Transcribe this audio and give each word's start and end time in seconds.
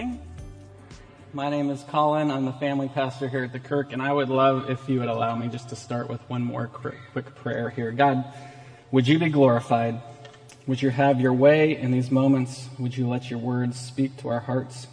Morning. 0.00 0.20
My 1.32 1.50
name 1.50 1.70
is 1.70 1.82
Colin. 1.88 2.30
I'm 2.30 2.44
the 2.44 2.52
family 2.52 2.88
pastor 2.88 3.28
here 3.28 3.42
at 3.42 3.52
the 3.52 3.58
Kirk, 3.58 3.92
and 3.92 4.00
I 4.00 4.12
would 4.12 4.28
love 4.28 4.70
if 4.70 4.88
you 4.88 5.00
would 5.00 5.08
allow 5.08 5.34
me 5.34 5.48
just 5.48 5.70
to 5.70 5.76
start 5.76 6.08
with 6.08 6.20
one 6.30 6.42
more 6.42 6.68
quick 6.68 7.34
prayer 7.34 7.68
here. 7.68 7.90
God, 7.90 8.24
would 8.92 9.08
you 9.08 9.18
be 9.18 9.28
glorified? 9.28 10.00
Would 10.68 10.82
you 10.82 10.90
have 10.90 11.20
your 11.20 11.32
way 11.32 11.76
in 11.76 11.90
these 11.90 12.12
moments? 12.12 12.68
Would 12.78 12.96
you 12.96 13.08
let 13.08 13.28
your 13.28 13.40
words 13.40 13.76
speak 13.76 14.16
to 14.18 14.28
our 14.28 14.38
hearts? 14.38 14.86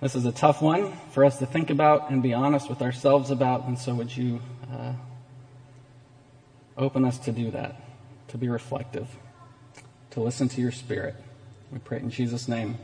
This 0.00 0.16
is 0.16 0.24
a 0.24 0.32
tough 0.32 0.60
one 0.60 0.92
for 1.12 1.24
us 1.24 1.38
to 1.38 1.46
think 1.46 1.70
about 1.70 2.10
and 2.10 2.24
be 2.24 2.34
honest 2.34 2.68
with 2.68 2.82
ourselves 2.82 3.30
about, 3.30 3.66
and 3.68 3.78
so 3.78 3.94
would 3.94 4.16
you 4.16 4.40
uh, 4.72 4.92
open 6.76 7.04
us 7.04 7.18
to 7.18 7.30
do 7.30 7.52
that, 7.52 7.80
to 8.28 8.38
be 8.38 8.48
reflective, 8.48 9.08
to 10.10 10.20
listen 10.20 10.48
to 10.48 10.60
your 10.60 10.72
spirit. 10.72 11.14
We 11.70 11.78
pray 11.78 12.00
in 12.00 12.10
Jesus' 12.10 12.48
name. 12.48 12.78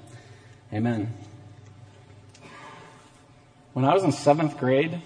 Amen. 0.73 1.13
When 3.75 3.85
I 3.85 3.93
was 3.93 4.05
in 4.05 4.13
seventh 4.13 4.57
grade, 4.57 5.03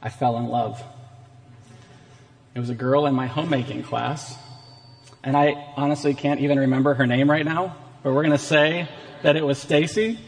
I 0.00 0.08
fell 0.08 0.38
in 0.38 0.46
love. 0.46 0.82
It 2.54 2.58
was 2.58 2.70
a 2.70 2.74
girl 2.74 3.04
in 3.04 3.14
my 3.14 3.26
homemaking 3.26 3.82
class, 3.82 4.34
and 5.22 5.36
I 5.36 5.72
honestly 5.76 6.14
can't 6.14 6.40
even 6.40 6.58
remember 6.58 6.94
her 6.94 7.06
name 7.06 7.30
right 7.30 7.44
now, 7.44 7.76
but 8.02 8.14
we're 8.14 8.22
going 8.22 8.30
to 8.30 8.38
say 8.38 8.88
that 9.22 9.36
it 9.36 9.44
was 9.44 9.58
Stacy. 9.58 10.18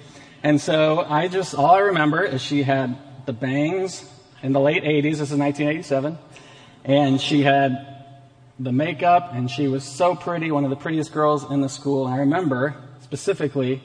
And 0.42 0.61
so 0.61 1.00
I 1.00 1.28
just, 1.28 1.55
all 1.55 1.70
I 1.70 1.78
remember 1.78 2.22
is 2.22 2.42
she 2.42 2.65
had 2.65 2.98
the 3.25 3.33
bangs 3.33 4.06
in 4.42 4.53
the 4.53 4.61
late 4.61 4.84
80s, 4.84 5.03
this 5.03 5.31
is 5.31 5.39
1987, 5.39 6.19
and 6.84 7.19
she 7.19 7.41
had 7.45 8.05
the 8.59 8.72
makeup, 8.72 9.31
and 9.33 9.50
she 9.50 9.69
was 9.69 9.84
so 9.84 10.15
pretty, 10.15 10.50
one 10.50 10.65
of 10.65 10.70
the 10.70 10.77
prettiest 10.77 11.15
girls 11.15 11.50
in 11.50 11.62
the 11.62 11.70
school. 11.70 12.05
And 12.05 12.15
I 12.15 12.19
remember 12.19 12.77
specifically 13.00 13.83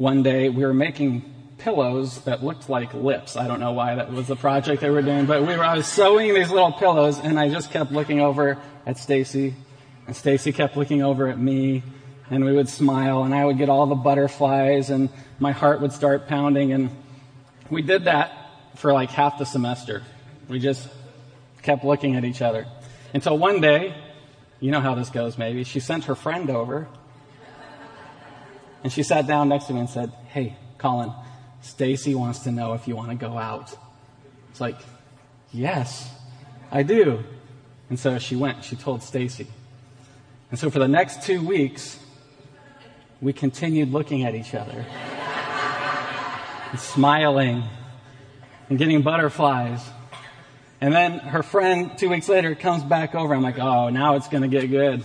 one 0.00 0.22
day 0.22 0.48
we 0.48 0.64
were 0.64 0.72
making 0.72 1.22
pillows 1.58 2.22
that 2.22 2.42
looked 2.42 2.70
like 2.70 2.94
lips. 2.94 3.36
I 3.36 3.46
don't 3.46 3.60
know 3.60 3.72
why 3.72 3.96
that 3.96 4.10
was 4.10 4.28
the 4.28 4.34
project 4.34 4.80
they 4.80 4.88
were 4.88 5.02
doing, 5.02 5.26
but 5.26 5.42
we 5.42 5.54
were, 5.54 5.62
I 5.62 5.76
was 5.76 5.86
sewing 5.86 6.32
these 6.32 6.50
little 6.50 6.72
pillows 6.72 7.18
and 7.18 7.38
I 7.38 7.50
just 7.50 7.70
kept 7.70 7.92
looking 7.92 8.18
over 8.18 8.56
at 8.86 8.96
Stacy 8.96 9.54
and 10.06 10.16
Stacy 10.16 10.52
kept 10.52 10.74
looking 10.78 11.02
over 11.02 11.28
at 11.28 11.38
me 11.38 11.82
and 12.30 12.46
we 12.46 12.52
would 12.52 12.70
smile 12.70 13.24
and 13.24 13.34
I 13.34 13.44
would 13.44 13.58
get 13.58 13.68
all 13.68 13.86
the 13.86 13.94
butterflies 13.94 14.88
and 14.88 15.10
my 15.38 15.52
heart 15.52 15.82
would 15.82 15.92
start 15.92 16.28
pounding 16.28 16.72
and 16.72 16.88
we 17.68 17.82
did 17.82 18.04
that 18.04 18.32
for 18.76 18.94
like 18.94 19.10
half 19.10 19.36
the 19.36 19.44
semester. 19.44 20.02
We 20.48 20.60
just 20.60 20.88
kept 21.60 21.84
looking 21.84 22.16
at 22.16 22.24
each 22.24 22.40
other 22.40 22.66
until 23.12 23.36
one 23.36 23.60
day, 23.60 23.94
you 24.60 24.70
know 24.70 24.80
how 24.80 24.94
this 24.94 25.10
goes 25.10 25.36
maybe, 25.36 25.62
she 25.64 25.78
sent 25.78 26.04
her 26.04 26.14
friend 26.14 26.48
over 26.48 26.88
and 28.82 28.92
she 28.92 29.02
sat 29.02 29.26
down 29.26 29.48
next 29.48 29.66
to 29.66 29.74
me 29.74 29.80
and 29.80 29.90
said, 29.90 30.12
Hey, 30.28 30.56
Colin, 30.78 31.12
Stacy 31.62 32.14
wants 32.14 32.40
to 32.40 32.50
know 32.50 32.72
if 32.74 32.88
you 32.88 32.96
want 32.96 33.10
to 33.10 33.16
go 33.16 33.36
out. 33.36 33.76
It's 34.50 34.60
like, 34.60 34.78
yes, 35.52 36.10
I 36.70 36.82
do. 36.82 37.22
And 37.88 37.98
so 37.98 38.18
she 38.18 38.36
went, 38.36 38.64
she 38.64 38.76
told 38.76 39.02
Stacy. 39.02 39.46
And 40.50 40.58
so 40.58 40.70
for 40.70 40.78
the 40.78 40.88
next 40.88 41.22
two 41.22 41.44
weeks, 41.46 41.98
we 43.20 43.32
continued 43.32 43.92
looking 43.92 44.24
at 44.24 44.34
each 44.34 44.54
other 44.54 44.84
and 46.70 46.80
smiling 46.80 47.64
and 48.68 48.78
getting 48.78 49.02
butterflies. 49.02 49.86
And 50.80 50.94
then 50.94 51.18
her 51.18 51.42
friend, 51.42 51.96
two 51.98 52.08
weeks 52.08 52.28
later, 52.28 52.54
comes 52.54 52.82
back 52.82 53.14
over. 53.14 53.34
I'm 53.34 53.42
like, 53.42 53.58
oh, 53.58 53.90
now 53.90 54.16
it's 54.16 54.28
going 54.28 54.42
to 54.42 54.48
get 54.48 54.66
good. 54.70 55.04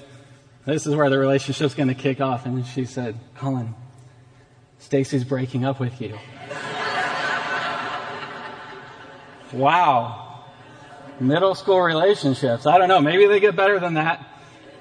This 0.65 0.87
is 0.87 0.95
where 0.95 1.09
the 1.09 1.19
relationship's 1.19 1.75
going 1.75 1.89
to 1.89 1.95
kick 1.95 2.21
off. 2.21 2.45
And 2.45 2.65
she 2.65 2.85
said, 2.85 3.19
Colin, 3.35 3.75
Stacy's 4.79 5.23
breaking 5.23 5.65
up 5.65 5.79
with 5.79 6.01
you. 6.01 6.17
Wow. 9.53 10.43
Middle 11.19 11.55
school 11.55 11.79
relationships. 11.79 12.65
I 12.65 12.77
don't 12.77 12.89
know. 12.89 12.99
Maybe 12.99 13.25
they 13.25 13.39
get 13.39 13.55
better 13.55 13.79
than 13.79 13.93
that. 13.93 14.25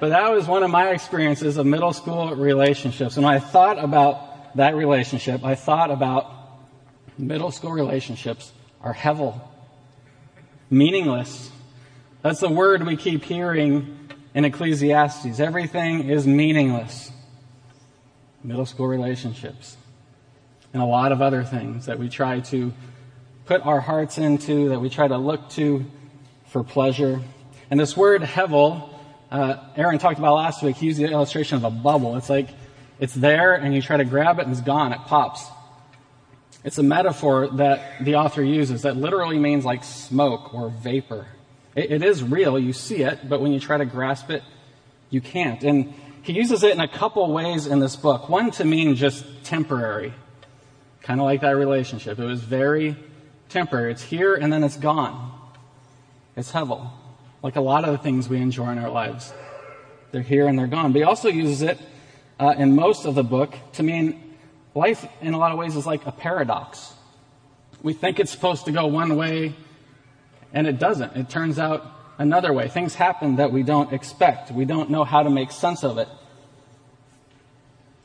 But 0.00 0.08
that 0.08 0.32
was 0.32 0.48
one 0.48 0.64
of 0.64 0.70
my 0.70 0.90
experiences 0.90 1.56
of 1.56 1.66
middle 1.66 1.92
school 1.92 2.34
relationships. 2.34 3.16
And 3.16 3.24
when 3.24 3.34
I 3.34 3.38
thought 3.38 3.82
about 3.82 4.56
that 4.56 4.74
relationship, 4.74 5.44
I 5.44 5.54
thought 5.54 5.90
about 5.90 6.30
middle 7.16 7.52
school 7.52 7.70
relationships 7.70 8.52
are 8.80 8.94
hevel, 8.94 9.40
meaningless. 10.70 11.50
That's 12.22 12.40
the 12.40 12.48
word 12.48 12.84
we 12.84 12.96
keep 12.96 13.22
hearing 13.22 14.03
in 14.34 14.44
Ecclesiastes. 14.44 15.40
Everything 15.40 16.10
is 16.10 16.26
meaningless. 16.26 17.10
Middle 18.42 18.66
school 18.66 18.86
relationships. 18.86 19.76
And 20.72 20.82
a 20.82 20.86
lot 20.86 21.12
of 21.12 21.22
other 21.22 21.44
things 21.44 21.86
that 21.86 21.98
we 21.98 22.08
try 22.08 22.40
to 22.40 22.72
put 23.46 23.64
our 23.64 23.80
hearts 23.80 24.18
into, 24.18 24.70
that 24.70 24.80
we 24.80 24.90
try 24.90 25.06
to 25.06 25.16
look 25.16 25.48
to 25.50 25.86
for 26.46 26.64
pleasure. 26.64 27.20
And 27.70 27.78
this 27.78 27.96
word 27.96 28.22
hevel, 28.22 28.90
uh, 29.30 29.56
Aaron 29.76 29.98
talked 29.98 30.18
about 30.18 30.34
last 30.34 30.62
week. 30.62 30.76
He 30.76 30.86
used 30.86 30.98
the 30.98 31.10
illustration 31.10 31.56
of 31.56 31.64
a 31.64 31.70
bubble. 31.70 32.16
It's 32.16 32.28
like 32.28 32.48
it's 32.98 33.14
there 33.14 33.54
and 33.54 33.74
you 33.74 33.82
try 33.82 33.96
to 33.96 34.04
grab 34.04 34.38
it 34.38 34.46
and 34.46 34.52
it's 34.52 34.60
gone. 34.60 34.92
It 34.92 35.00
pops. 35.06 35.46
It's 36.64 36.78
a 36.78 36.82
metaphor 36.82 37.48
that 37.48 38.04
the 38.04 38.16
author 38.16 38.42
uses 38.42 38.82
that 38.82 38.96
literally 38.96 39.38
means 39.38 39.64
like 39.64 39.84
smoke 39.84 40.54
or 40.54 40.70
vapor. 40.70 41.26
It, 41.74 41.90
it 41.90 42.02
is 42.02 42.22
real. 42.22 42.58
You 42.58 42.72
see 42.72 43.02
it, 43.02 43.28
but 43.28 43.40
when 43.40 43.52
you 43.52 43.60
try 43.60 43.76
to 43.78 43.84
grasp 43.84 44.30
it, 44.30 44.42
you 45.10 45.20
can't. 45.20 45.62
And 45.62 45.94
he 46.22 46.32
uses 46.32 46.62
it 46.62 46.72
in 46.72 46.80
a 46.80 46.88
couple 46.88 47.30
ways 47.32 47.66
in 47.66 47.80
this 47.80 47.96
book. 47.96 48.28
One 48.28 48.50
to 48.52 48.64
mean 48.64 48.96
just 48.96 49.24
temporary, 49.44 50.14
kind 51.02 51.20
of 51.20 51.24
like 51.24 51.42
that 51.42 51.56
relationship. 51.56 52.18
It 52.18 52.24
was 52.24 52.40
very 52.40 52.96
temporary. 53.48 53.92
It's 53.92 54.02
here 54.02 54.34
and 54.34 54.52
then 54.52 54.64
it's 54.64 54.76
gone. 54.76 55.32
It's 56.36 56.50
hevel. 56.50 56.90
Like 57.42 57.56
a 57.56 57.60
lot 57.60 57.84
of 57.84 57.92
the 57.92 57.98
things 57.98 58.28
we 58.28 58.38
enjoy 58.38 58.70
in 58.70 58.78
our 58.78 58.90
lives. 58.90 59.32
They're 60.12 60.22
here 60.22 60.48
and 60.48 60.58
they're 60.58 60.66
gone. 60.66 60.92
But 60.92 60.98
he 60.98 61.04
also 61.04 61.28
uses 61.28 61.62
it 61.62 61.78
uh, 62.40 62.54
in 62.56 62.74
most 62.74 63.04
of 63.04 63.14
the 63.14 63.22
book 63.22 63.54
to 63.74 63.82
mean 63.82 64.34
life 64.74 65.06
in 65.20 65.34
a 65.34 65.38
lot 65.38 65.52
of 65.52 65.58
ways 65.58 65.76
is 65.76 65.86
like 65.86 66.06
a 66.06 66.12
paradox. 66.12 66.92
We 67.82 67.92
think 67.92 68.18
it's 68.18 68.30
supposed 68.30 68.64
to 68.64 68.72
go 68.72 68.86
one 68.86 69.16
way 69.16 69.54
and 70.54 70.68
it 70.68 70.78
doesn't. 70.78 71.14
It 71.16 71.28
turns 71.28 71.58
out 71.58 71.84
another 72.16 72.52
way. 72.52 72.68
Things 72.68 72.94
happen 72.94 73.36
that 73.36 73.52
we 73.52 73.64
don't 73.64 73.92
expect. 73.92 74.52
We 74.52 74.64
don't 74.64 74.88
know 74.88 75.04
how 75.04 75.24
to 75.24 75.28
make 75.28 75.50
sense 75.50 75.82
of 75.82 75.98
it. 75.98 76.08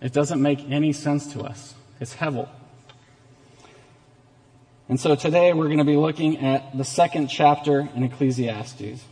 It 0.01 0.11
doesn't 0.11 0.41
make 0.41 0.59
any 0.69 0.91
sense 0.91 1.31
to 1.33 1.41
us. 1.41 1.75
It's 1.99 2.15
hevel. 2.15 2.49
And 4.89 4.99
so 4.99 5.15
today 5.15 5.53
we're 5.53 5.67
going 5.67 5.77
to 5.77 5.83
be 5.83 5.95
looking 5.95 6.39
at 6.39 6.75
the 6.75 6.83
second 6.83 7.27
chapter 7.27 7.87
in 7.93 8.03
Ecclesiastes. 8.03 9.03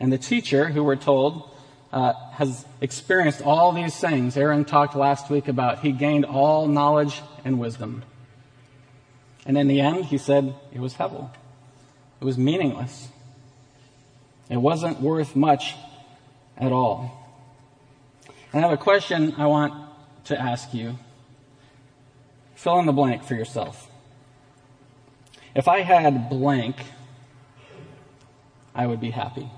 And 0.00 0.12
the 0.12 0.18
teacher, 0.18 0.68
who 0.68 0.82
we're 0.82 0.96
told, 0.96 1.48
uh, 1.92 2.14
has 2.32 2.64
experienced 2.80 3.42
all 3.42 3.70
these 3.70 3.96
things. 3.96 4.36
Aaron 4.36 4.64
talked 4.64 4.96
last 4.96 5.30
week 5.30 5.46
about 5.46 5.80
he 5.80 5.92
gained 5.92 6.24
all 6.24 6.66
knowledge 6.66 7.22
and 7.44 7.60
wisdom. 7.60 8.02
And 9.46 9.56
in 9.56 9.68
the 9.68 9.80
end, 9.80 10.06
he 10.06 10.18
said 10.18 10.52
it 10.72 10.80
was 10.80 10.94
hevel. 10.94 11.30
It 12.20 12.24
was 12.24 12.38
meaningless. 12.38 13.08
It 14.48 14.56
wasn't 14.56 15.00
worth 15.00 15.36
much 15.36 15.74
at 16.56 16.72
all. 16.72 17.26
And 18.52 18.64
I 18.64 18.68
have 18.68 18.78
a 18.78 18.82
question 18.82 19.34
I 19.36 19.46
want 19.46 19.74
to 20.24 20.40
ask 20.40 20.72
you. 20.72 20.98
Fill 22.54 22.78
in 22.78 22.86
the 22.86 22.92
blank 22.92 23.24
for 23.24 23.34
yourself. 23.34 23.90
If 25.54 25.68
I 25.68 25.80
had 25.80 26.28
blank, 26.30 26.76
I 28.74 28.86
would 28.86 29.00
be 29.00 29.10
happy. 29.10 29.48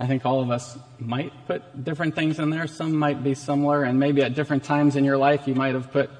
I 0.00 0.06
think 0.06 0.24
all 0.24 0.40
of 0.40 0.50
us 0.50 0.78
might 0.98 1.32
put 1.46 1.84
different 1.84 2.14
things 2.14 2.38
in 2.38 2.50
there. 2.50 2.68
Some 2.68 2.94
might 2.94 3.24
be 3.24 3.34
similar, 3.34 3.82
and 3.82 3.98
maybe 3.98 4.22
at 4.22 4.34
different 4.34 4.62
times 4.64 4.94
in 4.94 5.04
your 5.04 5.16
life, 5.16 5.48
you 5.48 5.54
might 5.54 5.74
have 5.74 5.90
put 5.90 6.10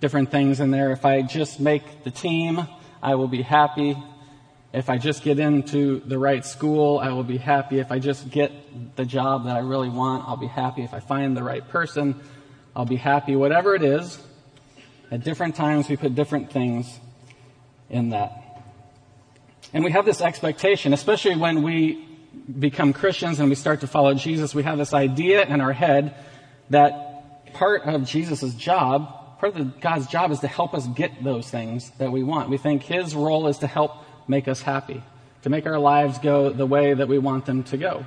different 0.00 0.30
things 0.30 0.60
in 0.60 0.70
there. 0.70 0.92
If 0.92 1.04
I 1.04 1.22
just 1.22 1.60
make 1.60 2.04
the 2.04 2.10
team, 2.10 2.66
I 3.02 3.14
will 3.14 3.28
be 3.28 3.42
happy. 3.42 3.96
if 4.72 4.90
I 4.90 4.98
just 4.98 5.22
get 5.22 5.38
into 5.38 6.00
the 6.00 6.18
right 6.18 6.44
school, 6.44 6.98
I 6.98 7.10
will 7.10 7.24
be 7.24 7.38
happy. 7.38 7.78
If 7.78 7.90
I 7.90 7.98
just 7.98 8.30
get 8.30 8.52
the 8.96 9.06
job 9.06 9.46
that 9.46 9.56
I 9.56 9.60
really 9.60 9.88
want, 9.88 10.28
I'll 10.28 10.36
be 10.36 10.48
happy. 10.48 10.82
If 10.82 10.92
I 10.92 11.00
find 11.00 11.34
the 11.36 11.42
right 11.42 11.66
person, 11.66 12.20
I'll 12.74 12.84
be 12.84 12.96
happy. 12.96 13.36
Whatever 13.36 13.74
it 13.74 13.82
is, 13.82 14.18
at 15.10 15.24
different 15.24 15.54
times 15.54 15.88
we 15.88 15.96
put 15.96 16.14
different 16.14 16.52
things 16.52 17.00
in 17.88 18.10
that. 18.10 18.62
And 19.72 19.82
we 19.84 19.92
have 19.92 20.04
this 20.04 20.20
expectation, 20.20 20.92
especially 20.92 21.36
when 21.36 21.62
we 21.62 22.06
become 22.58 22.92
Christians 22.92 23.40
and 23.40 23.48
we 23.48 23.54
start 23.54 23.80
to 23.80 23.86
follow 23.86 24.14
Jesus, 24.14 24.54
we 24.54 24.62
have 24.62 24.78
this 24.78 24.92
idea 24.92 25.44
in 25.44 25.60
our 25.60 25.72
head 25.72 26.14
that 26.70 27.52
part 27.54 27.82
of 27.84 28.04
Jesus' 28.04 28.54
job, 28.54 29.15
part 29.38 29.56
of 29.56 29.80
God's 29.80 30.06
job 30.06 30.30
is 30.30 30.40
to 30.40 30.48
help 30.48 30.74
us 30.74 30.86
get 30.86 31.22
those 31.22 31.48
things 31.48 31.90
that 31.98 32.10
we 32.10 32.22
want. 32.22 32.48
We 32.48 32.58
think 32.58 32.82
His 32.82 33.14
role 33.14 33.48
is 33.48 33.58
to 33.58 33.66
help 33.66 33.92
make 34.28 34.48
us 34.48 34.62
happy, 34.62 35.02
to 35.42 35.50
make 35.50 35.66
our 35.66 35.78
lives 35.78 36.18
go 36.18 36.50
the 36.50 36.66
way 36.66 36.94
that 36.94 37.08
we 37.08 37.18
want 37.18 37.46
them 37.46 37.62
to 37.64 37.76
go. 37.76 38.06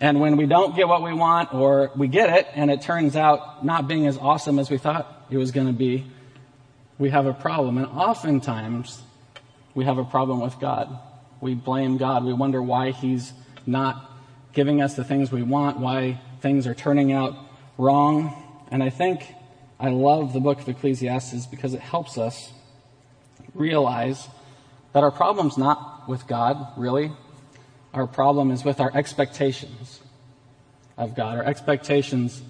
And 0.00 0.20
when 0.20 0.36
we 0.36 0.46
don't 0.46 0.76
get 0.76 0.86
what 0.86 1.02
we 1.02 1.12
want 1.12 1.52
or 1.52 1.90
we 1.96 2.06
get 2.06 2.30
it 2.30 2.46
and 2.54 2.70
it 2.70 2.82
turns 2.82 3.16
out 3.16 3.64
not 3.64 3.88
being 3.88 4.06
as 4.06 4.16
awesome 4.16 4.58
as 4.58 4.70
we 4.70 4.78
thought 4.78 5.26
it 5.28 5.36
was 5.36 5.50
going 5.50 5.66
to 5.66 5.72
be, 5.72 6.06
we 6.98 7.10
have 7.10 7.26
a 7.26 7.32
problem. 7.32 7.78
And 7.78 7.86
oftentimes 7.86 9.00
we 9.74 9.84
have 9.84 9.98
a 9.98 10.04
problem 10.04 10.40
with 10.40 10.58
God. 10.60 10.98
We 11.40 11.54
blame 11.54 11.96
God. 11.96 12.24
We 12.24 12.32
wonder 12.32 12.62
why 12.62 12.92
He's 12.92 13.32
not 13.66 14.10
giving 14.52 14.80
us 14.80 14.94
the 14.94 15.04
things 15.04 15.30
we 15.30 15.42
want, 15.42 15.78
why 15.78 16.20
things 16.40 16.66
are 16.66 16.74
turning 16.74 17.12
out 17.12 17.36
wrong. 17.76 18.34
And 18.70 18.82
I 18.82 18.90
think 18.90 19.34
I 19.80 19.90
love 19.90 20.32
the 20.32 20.40
book 20.40 20.60
of 20.60 20.68
Ecclesiastes 20.68 21.46
because 21.46 21.74
it 21.74 21.80
helps 21.80 22.18
us 22.18 22.52
realize 23.54 24.28
that 24.92 25.04
our 25.04 25.10
problem's 25.10 25.56
not 25.56 26.08
with 26.08 26.26
God, 26.26 26.72
really. 26.76 27.12
Our 27.94 28.06
problem 28.06 28.50
is 28.50 28.64
with 28.64 28.80
our 28.80 28.90
expectations 28.94 30.00
of 30.96 31.14
God. 31.14 31.38
Our 31.38 31.44
expectations 31.44 32.42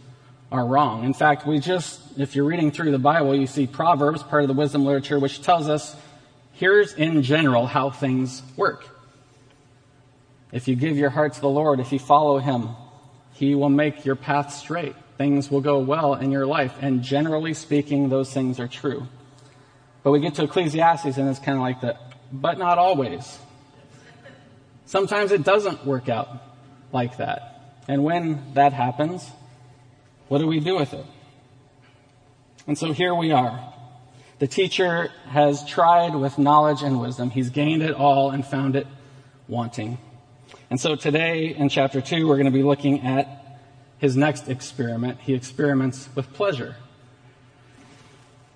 are 0.51 0.65
wrong. 0.65 1.05
In 1.05 1.13
fact, 1.13 1.47
we 1.47 1.59
just, 1.59 2.01
if 2.19 2.35
you're 2.35 2.47
reading 2.47 2.71
through 2.71 2.93
the 2.93 2.99
Bible, 2.99 3.37
you 3.37 3.47
see 3.47 3.67
Proverbs, 3.67 4.23
part 4.23 4.43
of 4.43 4.49
the 4.49 4.55
wisdom 4.55 4.85
literature, 4.85 5.19
which 5.19 5.43
tells 5.43 5.69
us 5.69 5.95
here's 6.53 6.95
in 6.95 7.23
general 7.23 7.67
how 7.67 7.91
things 7.91 8.43
work. 8.57 8.89
If 10.51 10.67
you 10.67 10.77
give 10.77 10.97
your 10.97 11.11
heart 11.11 11.35
to 11.35 11.41
the 11.43 11.49
Lord, 11.49 11.79
if 11.79 11.93
you 11.93 11.99
follow 11.99 12.39
Him, 12.39 12.71
He 13.33 13.55
will 13.55 13.69
make 13.69 14.07
your 14.07 14.17
path 14.17 14.55
straight. 14.55 14.97
Things 15.19 15.51
will 15.51 15.61
go 15.61 15.81
well 15.81 16.15
in 16.15 16.31
your 16.31 16.47
life. 16.47 16.75
And 16.81 17.03
generally 17.03 17.53
speaking, 17.53 18.09
those 18.09 18.33
things 18.33 18.61
are 18.61 18.69
true. 18.69 19.07
But 20.05 20.13
we 20.13 20.21
get 20.21 20.37
to 20.37 20.45
Ecclesiastes 20.45 21.19
and 21.19 21.29
it's 21.29 21.41
kind 21.41 21.59
of 21.59 21.63
like 21.63 21.81
the, 21.81 21.99
but 22.33 22.57
not 22.57 22.79
always. 22.79 23.39
Sometimes 24.87 25.33
it 25.33 25.43
doesn't 25.43 25.85
work 25.85 26.09
out 26.09 26.29
like 26.93 27.19
that. 27.19 27.83
And 27.89 28.05
when 28.05 28.55
that 28.55 28.73
happens, 28.73 29.29
what 30.29 30.39
do 30.39 30.47
we 30.47 30.61
do 30.61 30.77
with 30.77 30.95
it? 30.95 31.05
And 32.67 32.79
so 32.79 32.93
here 32.93 33.15
we 33.15 33.33
are. 33.33 33.75
The 34.39 34.47
teacher 34.47 35.11
has 35.27 35.65
tried 35.65 36.15
with 36.15 36.39
knowledge 36.39 36.83
and 36.83 37.01
wisdom. 37.01 37.31
He's 37.31 37.51
gained 37.51 37.83
it 37.83 37.95
all 37.95 38.31
and 38.31 38.47
found 38.47 38.77
it 38.77 38.87
wanting. 39.49 39.99
And 40.71 40.81
so 40.81 40.95
today 40.95 41.55
in 41.55 41.71
chapter 41.71 42.01
2, 42.01 42.29
we're 42.29 42.37
going 42.37 42.47
to 42.47 42.53
be 42.53 42.63
looking 42.63 43.01
at 43.01 43.38
his 43.99 44.17
next 44.17 44.49
experiment. 44.49 45.21
He 45.21 45.35
experiments 45.35 46.09
with 46.15 46.33
pleasure. 46.33 46.77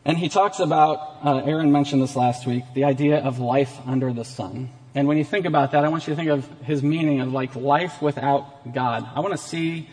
And 0.05 0.19
he 0.19 0.29
talks 0.29 0.59
about, 0.59 1.19
uh, 1.25 1.43
Aaron 1.44 1.71
mentioned 1.71 2.03
this 2.03 2.17
last 2.17 2.47
week, 2.47 2.65
the 2.75 2.85
idea 2.85 3.19
of 3.19 3.39
life 3.39 3.79
under 3.87 4.12
the 4.12 4.25
sun. 4.25 4.71
And 4.94 5.06
when 5.06 5.17
you 5.17 5.25
think 5.25 5.47
about 5.47 5.73
that, 5.73 5.85
I 5.85 5.89
want 5.89 6.06
you 6.06 6.12
to 6.12 6.17
think 6.17 6.31
of 6.31 6.49
his 6.62 6.83
meaning 6.83 7.21
of 7.21 7.33
like 7.33 7.55
life 7.55 8.03
without 8.03 8.73
God. 8.75 9.09
I 9.15 9.21
want 9.21 9.33
to 9.33 9.39
see, 9.39 9.89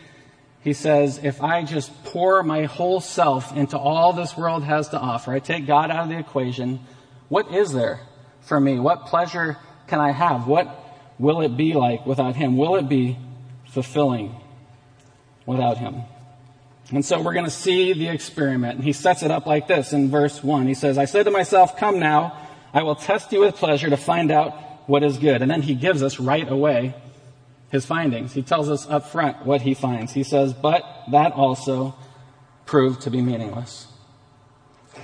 he 0.62 0.72
says, 0.72 1.20
if 1.22 1.42
I 1.42 1.62
just 1.64 2.04
pour 2.04 2.42
my 2.42 2.64
whole 2.64 3.00
self 3.00 3.56
into 3.56 3.78
all 3.78 4.12
this 4.12 4.36
world 4.36 4.64
has 4.64 4.88
to 4.88 4.98
offer, 4.98 5.32
I 5.32 5.38
take 5.38 5.66
God 5.66 5.90
out 5.90 6.04
of 6.04 6.08
the 6.08 6.18
equation, 6.18 6.80
what 7.28 7.52
is 7.54 7.72
there 7.72 8.00
for 8.42 8.60
me? 8.60 8.78
What 8.78 9.06
pleasure 9.06 9.56
can 9.86 10.00
I 10.00 10.10
have? 10.10 10.46
What 10.46 10.76
will 11.18 11.40
it 11.40 11.56
be 11.56 11.72
like 11.72 12.04
without 12.04 12.34
Him? 12.34 12.56
Will 12.56 12.76
it 12.76 12.88
be 12.88 13.16
fulfilling 13.66 14.34
without 15.46 15.78
Him? 15.78 16.02
And 16.92 17.04
so 17.04 17.20
we're 17.20 17.34
going 17.34 17.44
to 17.44 17.50
see 17.50 17.92
the 17.92 18.08
experiment. 18.08 18.76
And 18.76 18.84
he 18.84 18.92
sets 18.92 19.22
it 19.22 19.30
up 19.30 19.46
like 19.46 19.68
this 19.68 19.92
in 19.92 20.10
verse 20.10 20.42
1. 20.42 20.66
He 20.66 20.74
says, 20.74 20.98
I 20.98 21.04
said 21.04 21.24
to 21.24 21.30
myself, 21.30 21.76
Come 21.76 22.00
now, 22.00 22.48
I 22.72 22.82
will 22.82 22.96
test 22.96 23.30
you 23.32 23.40
with 23.40 23.54
pleasure 23.56 23.90
to 23.90 23.96
find 23.96 24.30
out 24.30 24.88
what 24.88 25.04
is 25.04 25.18
good. 25.18 25.42
And 25.42 25.50
then 25.50 25.62
he 25.62 25.74
gives 25.74 26.02
us 26.02 26.18
right 26.18 26.48
away 26.48 26.94
his 27.70 27.86
findings. 27.86 28.32
He 28.32 28.42
tells 28.42 28.68
us 28.68 28.88
up 28.88 29.08
front 29.08 29.46
what 29.46 29.62
he 29.62 29.74
finds. 29.74 30.12
He 30.12 30.24
says, 30.24 30.52
But 30.52 30.84
that 31.12 31.32
also 31.32 31.94
proved 32.66 33.02
to 33.02 33.10
be 33.10 33.22
meaningless. 33.22 33.86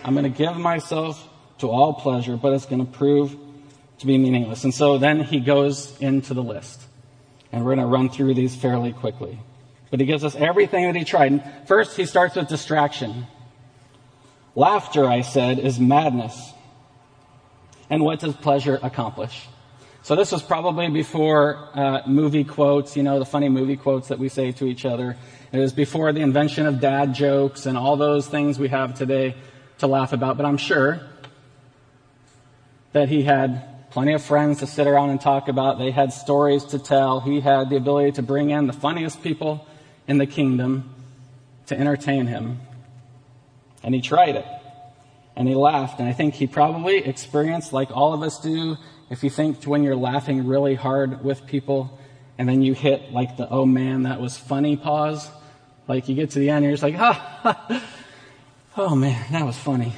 I'm 0.04 0.14
going 0.14 0.30
to 0.30 0.36
give 0.36 0.56
myself 0.56 1.28
to 1.58 1.70
all 1.70 1.94
pleasure, 1.94 2.36
but 2.36 2.52
it's 2.52 2.66
going 2.66 2.84
to 2.84 2.92
prove 2.92 3.36
to 3.98 4.06
be 4.06 4.18
meaningless. 4.18 4.64
And 4.64 4.74
so 4.74 4.98
then 4.98 5.20
he 5.20 5.38
goes 5.38 5.96
into 6.00 6.34
the 6.34 6.42
list. 6.42 6.82
And 7.52 7.64
we're 7.64 7.76
going 7.76 7.86
to 7.86 7.92
run 7.92 8.10
through 8.10 8.34
these 8.34 8.56
fairly 8.56 8.92
quickly. 8.92 9.38
But 9.90 10.00
he 10.00 10.06
gives 10.06 10.24
us 10.24 10.34
everything 10.34 10.86
that 10.86 10.96
he 10.96 11.04
tried. 11.04 11.66
First, 11.66 11.96
he 11.96 12.06
starts 12.06 12.36
with 12.36 12.48
distraction. 12.48 13.26
Laughter, 14.54 15.06
I 15.06 15.20
said, 15.20 15.58
is 15.58 15.78
madness. 15.78 16.52
And 17.88 18.02
what 18.02 18.20
does 18.20 18.34
pleasure 18.34 18.78
accomplish? 18.82 19.46
So 20.02 20.14
this 20.14 20.32
was 20.32 20.42
probably 20.42 20.88
before 20.88 21.68
uh, 21.74 22.02
movie 22.06 22.44
quotes, 22.44 22.96
you 22.96 23.02
know, 23.02 23.18
the 23.18 23.24
funny 23.26 23.48
movie 23.48 23.76
quotes 23.76 24.08
that 24.08 24.18
we 24.18 24.28
say 24.28 24.52
to 24.52 24.64
each 24.64 24.84
other. 24.84 25.16
It 25.52 25.58
was 25.58 25.72
before 25.72 26.12
the 26.12 26.20
invention 26.20 26.66
of 26.66 26.80
dad 26.80 27.14
jokes 27.14 27.66
and 27.66 27.76
all 27.76 27.96
those 27.96 28.26
things 28.26 28.58
we 28.58 28.68
have 28.68 28.94
today 28.94 29.34
to 29.78 29.86
laugh 29.86 30.12
about. 30.12 30.36
But 30.36 30.46
I'm 30.46 30.58
sure 30.58 31.00
that 32.92 33.08
he 33.08 33.24
had 33.24 33.90
plenty 33.90 34.14
of 34.14 34.22
friends 34.22 34.60
to 34.60 34.66
sit 34.66 34.86
around 34.86 35.10
and 35.10 35.20
talk 35.20 35.48
about. 35.48 35.78
They 35.78 35.90
had 35.90 36.12
stories 36.12 36.64
to 36.66 36.78
tell. 36.78 37.20
He 37.20 37.40
had 37.40 37.68
the 37.68 37.76
ability 37.76 38.12
to 38.12 38.22
bring 38.22 38.50
in 38.50 38.66
the 38.66 38.72
funniest 38.72 39.22
people 39.22 39.66
in 40.08 40.18
the 40.18 40.26
kingdom 40.26 40.94
to 41.66 41.78
entertain 41.78 42.26
him. 42.26 42.60
And 43.82 43.94
he 43.94 44.00
tried 44.00 44.36
it. 44.36 44.46
And 45.34 45.46
he 45.46 45.54
laughed. 45.54 46.00
And 46.00 46.08
I 46.08 46.12
think 46.12 46.34
he 46.34 46.46
probably 46.46 46.98
experienced, 46.98 47.72
like 47.72 47.90
all 47.90 48.14
of 48.14 48.22
us 48.22 48.40
do, 48.40 48.76
if 49.10 49.22
you 49.22 49.30
think 49.30 49.64
when 49.64 49.82
you're 49.82 49.96
laughing 49.96 50.46
really 50.46 50.74
hard 50.74 51.22
with 51.22 51.46
people 51.46 51.98
and 52.38 52.48
then 52.48 52.62
you 52.62 52.74
hit 52.74 53.12
like 53.12 53.36
the, 53.36 53.48
oh 53.48 53.66
man, 53.66 54.04
that 54.04 54.20
was 54.20 54.36
funny 54.36 54.76
pause. 54.76 55.30
Like 55.88 56.08
you 56.08 56.14
get 56.14 56.30
to 56.30 56.38
the 56.38 56.50
end 56.50 56.58
and 56.58 56.64
you're 56.64 56.72
just 56.72 56.82
like, 56.82 56.94
ha, 56.94 57.40
ah, 57.44 57.84
oh 58.76 58.94
man, 58.96 59.24
that 59.32 59.44
was 59.44 59.56
funny. 59.56 59.92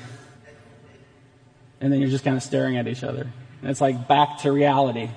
And 1.80 1.92
then 1.92 2.00
you're 2.00 2.10
just 2.10 2.24
kind 2.24 2.36
of 2.36 2.42
staring 2.42 2.76
at 2.76 2.88
each 2.88 3.04
other. 3.04 3.30
And 3.62 3.70
It's 3.70 3.80
like 3.80 4.08
back 4.08 4.38
to 4.38 4.52
reality. 4.52 5.10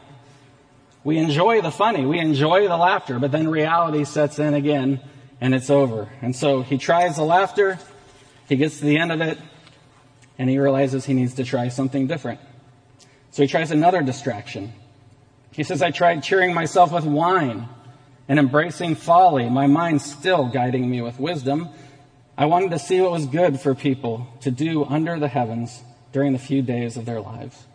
We 1.03 1.17
enjoy 1.17 1.61
the 1.61 1.71
funny, 1.71 2.05
we 2.05 2.19
enjoy 2.19 2.67
the 2.67 2.77
laughter, 2.77 3.17
but 3.17 3.31
then 3.31 3.47
reality 3.47 4.05
sets 4.05 4.37
in 4.37 4.53
again 4.53 4.99
and 5.39 5.55
it's 5.55 5.71
over. 5.71 6.07
And 6.21 6.35
so 6.35 6.61
he 6.61 6.77
tries 6.77 7.15
the 7.15 7.23
laughter, 7.23 7.79
he 8.47 8.55
gets 8.55 8.79
to 8.79 8.85
the 8.85 8.97
end 8.97 9.11
of 9.11 9.21
it, 9.21 9.39
and 10.37 10.49
he 10.49 10.59
realizes 10.59 11.05
he 11.05 11.13
needs 11.13 11.33
to 11.35 11.43
try 11.43 11.69
something 11.69 12.05
different. 12.05 12.39
So 13.31 13.41
he 13.41 13.47
tries 13.47 13.71
another 13.71 14.01
distraction. 14.03 14.73
He 15.51 15.63
says, 15.63 15.81
I 15.81 15.91
tried 15.91 16.23
cheering 16.23 16.53
myself 16.53 16.91
with 16.91 17.05
wine 17.05 17.67
and 18.27 18.39
embracing 18.39 18.95
folly, 18.95 19.49
my 19.49 19.67
mind 19.67 20.01
still 20.01 20.45
guiding 20.45 20.89
me 20.89 21.01
with 21.01 21.19
wisdom. 21.19 21.69
I 22.37 22.45
wanted 22.45 22.71
to 22.71 22.79
see 22.79 23.01
what 23.01 23.11
was 23.11 23.25
good 23.25 23.59
for 23.59 23.73
people 23.73 24.27
to 24.41 24.51
do 24.51 24.85
under 24.85 25.19
the 25.19 25.27
heavens 25.27 25.81
during 26.11 26.33
the 26.33 26.39
few 26.39 26.61
days 26.61 26.95
of 26.95 27.05
their 27.05 27.19
lives. 27.19 27.65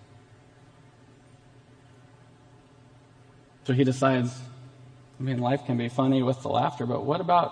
So 3.67 3.73
he 3.73 3.83
decides, 3.83 4.33
I 5.19 5.23
mean, 5.25 5.41
life 5.41 5.67
can 5.67 5.77
be 5.77 5.89
funny 5.89 6.23
with 6.23 6.41
the 6.43 6.49
laughter, 6.49 6.87
but 6.87 7.05
what 7.05 7.21
about, 7.21 7.51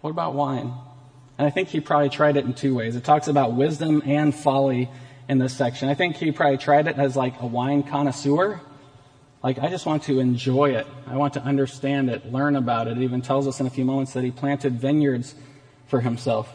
what 0.00 0.08
about 0.08 0.32
wine? 0.32 0.72
And 1.36 1.46
I 1.46 1.50
think 1.50 1.68
he 1.68 1.80
probably 1.80 2.08
tried 2.08 2.38
it 2.38 2.46
in 2.46 2.54
two 2.54 2.74
ways. 2.74 2.96
It 2.96 3.04
talks 3.04 3.28
about 3.28 3.52
wisdom 3.52 4.02
and 4.06 4.34
folly 4.34 4.88
in 5.28 5.36
this 5.36 5.54
section. 5.54 5.90
I 5.90 5.94
think 5.94 6.16
he 6.16 6.32
probably 6.32 6.56
tried 6.56 6.88
it 6.88 6.96
as 6.96 7.14
like 7.14 7.42
a 7.42 7.46
wine 7.46 7.82
connoisseur. 7.82 8.62
Like, 9.42 9.58
I 9.58 9.68
just 9.68 9.84
want 9.84 10.04
to 10.04 10.18
enjoy 10.18 10.76
it. 10.76 10.86
I 11.06 11.16
want 11.16 11.34
to 11.34 11.42
understand 11.42 12.08
it, 12.08 12.32
learn 12.32 12.56
about 12.56 12.88
it. 12.88 12.96
It 12.96 13.02
even 13.02 13.20
tells 13.20 13.46
us 13.46 13.60
in 13.60 13.66
a 13.66 13.70
few 13.70 13.84
moments 13.84 14.14
that 14.14 14.24
he 14.24 14.30
planted 14.30 14.80
vineyards 14.80 15.34
for 15.88 16.00
himself. 16.00 16.50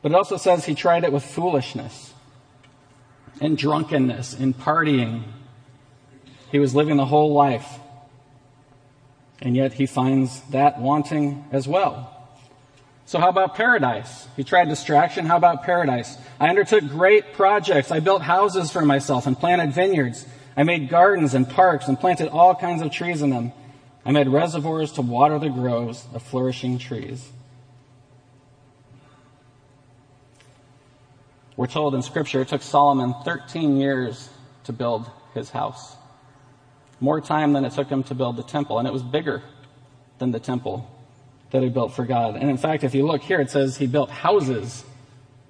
But 0.00 0.12
it 0.12 0.14
also 0.14 0.38
says 0.38 0.64
he 0.64 0.74
tried 0.74 1.04
it 1.04 1.12
with 1.12 1.24
foolishness 1.24 2.14
and 3.38 3.58
drunkenness 3.58 4.32
and 4.32 4.56
partying 4.56 5.24
he 6.54 6.60
was 6.60 6.72
living 6.72 6.96
the 6.96 7.04
whole 7.04 7.32
life. 7.32 7.80
And 9.42 9.56
yet 9.56 9.72
he 9.72 9.86
finds 9.86 10.40
that 10.50 10.78
wanting 10.78 11.44
as 11.50 11.66
well. 11.66 12.28
So 13.06 13.18
how 13.18 13.28
about 13.28 13.56
paradise? 13.56 14.28
He 14.36 14.44
tried 14.44 14.68
distraction. 14.68 15.26
How 15.26 15.36
about 15.36 15.64
paradise? 15.64 16.16
I 16.38 16.50
undertook 16.50 16.86
great 16.86 17.32
projects. 17.32 17.90
I 17.90 17.98
built 17.98 18.22
houses 18.22 18.70
for 18.70 18.82
myself 18.82 19.26
and 19.26 19.36
planted 19.36 19.72
vineyards. 19.72 20.24
I 20.56 20.62
made 20.62 20.88
gardens 20.88 21.34
and 21.34 21.50
parks 21.50 21.88
and 21.88 21.98
planted 21.98 22.28
all 22.28 22.54
kinds 22.54 22.82
of 22.82 22.92
trees 22.92 23.20
in 23.20 23.30
them. 23.30 23.50
I 24.06 24.12
made 24.12 24.28
reservoirs 24.28 24.92
to 24.92 25.02
water 25.02 25.40
the 25.40 25.48
groves 25.48 26.06
of 26.14 26.22
flourishing 26.22 26.78
trees. 26.78 27.32
We're 31.56 31.66
told 31.66 31.96
in 31.96 32.02
scripture 32.02 32.42
it 32.42 32.46
took 32.46 32.62
Solomon 32.62 33.12
13 33.24 33.76
years 33.76 34.28
to 34.66 34.72
build 34.72 35.10
his 35.34 35.50
house. 35.50 35.96
More 37.04 37.20
time 37.20 37.52
than 37.52 37.66
it 37.66 37.72
took 37.74 37.90
him 37.90 38.02
to 38.04 38.14
build 38.14 38.38
the 38.38 38.42
temple, 38.42 38.78
and 38.78 38.88
it 38.88 38.90
was 38.90 39.02
bigger 39.02 39.42
than 40.18 40.30
the 40.30 40.40
temple 40.40 40.90
that 41.50 41.62
he 41.62 41.68
built 41.68 41.92
for 41.92 42.06
God. 42.06 42.34
And 42.34 42.48
in 42.48 42.56
fact, 42.56 42.82
if 42.82 42.94
you 42.94 43.06
look 43.06 43.20
here, 43.20 43.42
it 43.42 43.50
says 43.50 43.76
he 43.76 43.86
built 43.86 44.08
houses, 44.08 44.82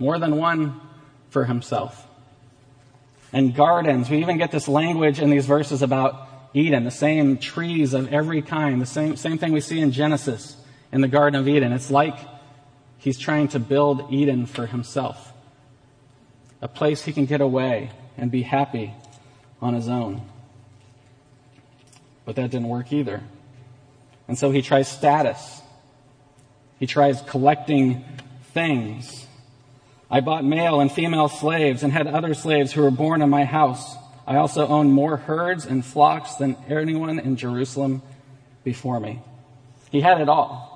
more 0.00 0.18
than 0.18 0.34
one 0.34 0.80
for 1.30 1.44
himself. 1.44 2.08
And 3.32 3.54
gardens. 3.54 4.10
We 4.10 4.18
even 4.18 4.36
get 4.36 4.50
this 4.50 4.66
language 4.66 5.20
in 5.20 5.30
these 5.30 5.46
verses 5.46 5.80
about 5.80 6.28
Eden, 6.54 6.82
the 6.82 6.90
same 6.90 7.38
trees 7.38 7.94
of 7.94 8.12
every 8.12 8.42
kind, 8.42 8.82
the 8.82 8.86
same, 8.86 9.14
same 9.14 9.38
thing 9.38 9.52
we 9.52 9.60
see 9.60 9.78
in 9.78 9.92
Genesis 9.92 10.56
in 10.90 11.02
the 11.02 11.08
Garden 11.08 11.38
of 11.38 11.46
Eden. 11.46 11.72
It's 11.72 11.88
like 11.88 12.18
he's 12.98 13.16
trying 13.16 13.46
to 13.48 13.60
build 13.60 14.12
Eden 14.12 14.46
for 14.46 14.66
himself. 14.66 15.32
A 16.60 16.66
place 16.66 17.04
he 17.04 17.12
can 17.12 17.26
get 17.26 17.40
away 17.40 17.92
and 18.16 18.28
be 18.28 18.42
happy 18.42 18.92
on 19.62 19.74
his 19.74 19.88
own. 19.88 20.20
But 22.24 22.36
that 22.36 22.50
didn't 22.50 22.68
work 22.68 22.92
either. 22.92 23.22
And 24.28 24.38
so 24.38 24.50
he 24.50 24.62
tries 24.62 24.88
status. 24.88 25.60
He 26.78 26.86
tries 26.86 27.20
collecting 27.22 28.04
things. 28.52 29.26
I 30.10 30.20
bought 30.20 30.44
male 30.44 30.80
and 30.80 30.90
female 30.90 31.28
slaves 31.28 31.82
and 31.82 31.92
had 31.92 32.06
other 32.06 32.34
slaves 32.34 32.72
who 32.72 32.82
were 32.82 32.90
born 32.90 33.22
in 33.22 33.30
my 33.30 33.44
house. 33.44 33.96
I 34.26 34.36
also 34.36 34.66
owned 34.66 34.92
more 34.92 35.16
herds 35.16 35.66
and 35.66 35.84
flocks 35.84 36.36
than 36.36 36.56
anyone 36.68 37.18
in 37.18 37.36
Jerusalem 37.36 38.02
before 38.62 39.00
me. 39.00 39.20
He 39.90 40.00
had 40.00 40.20
it 40.20 40.28
all. 40.28 40.72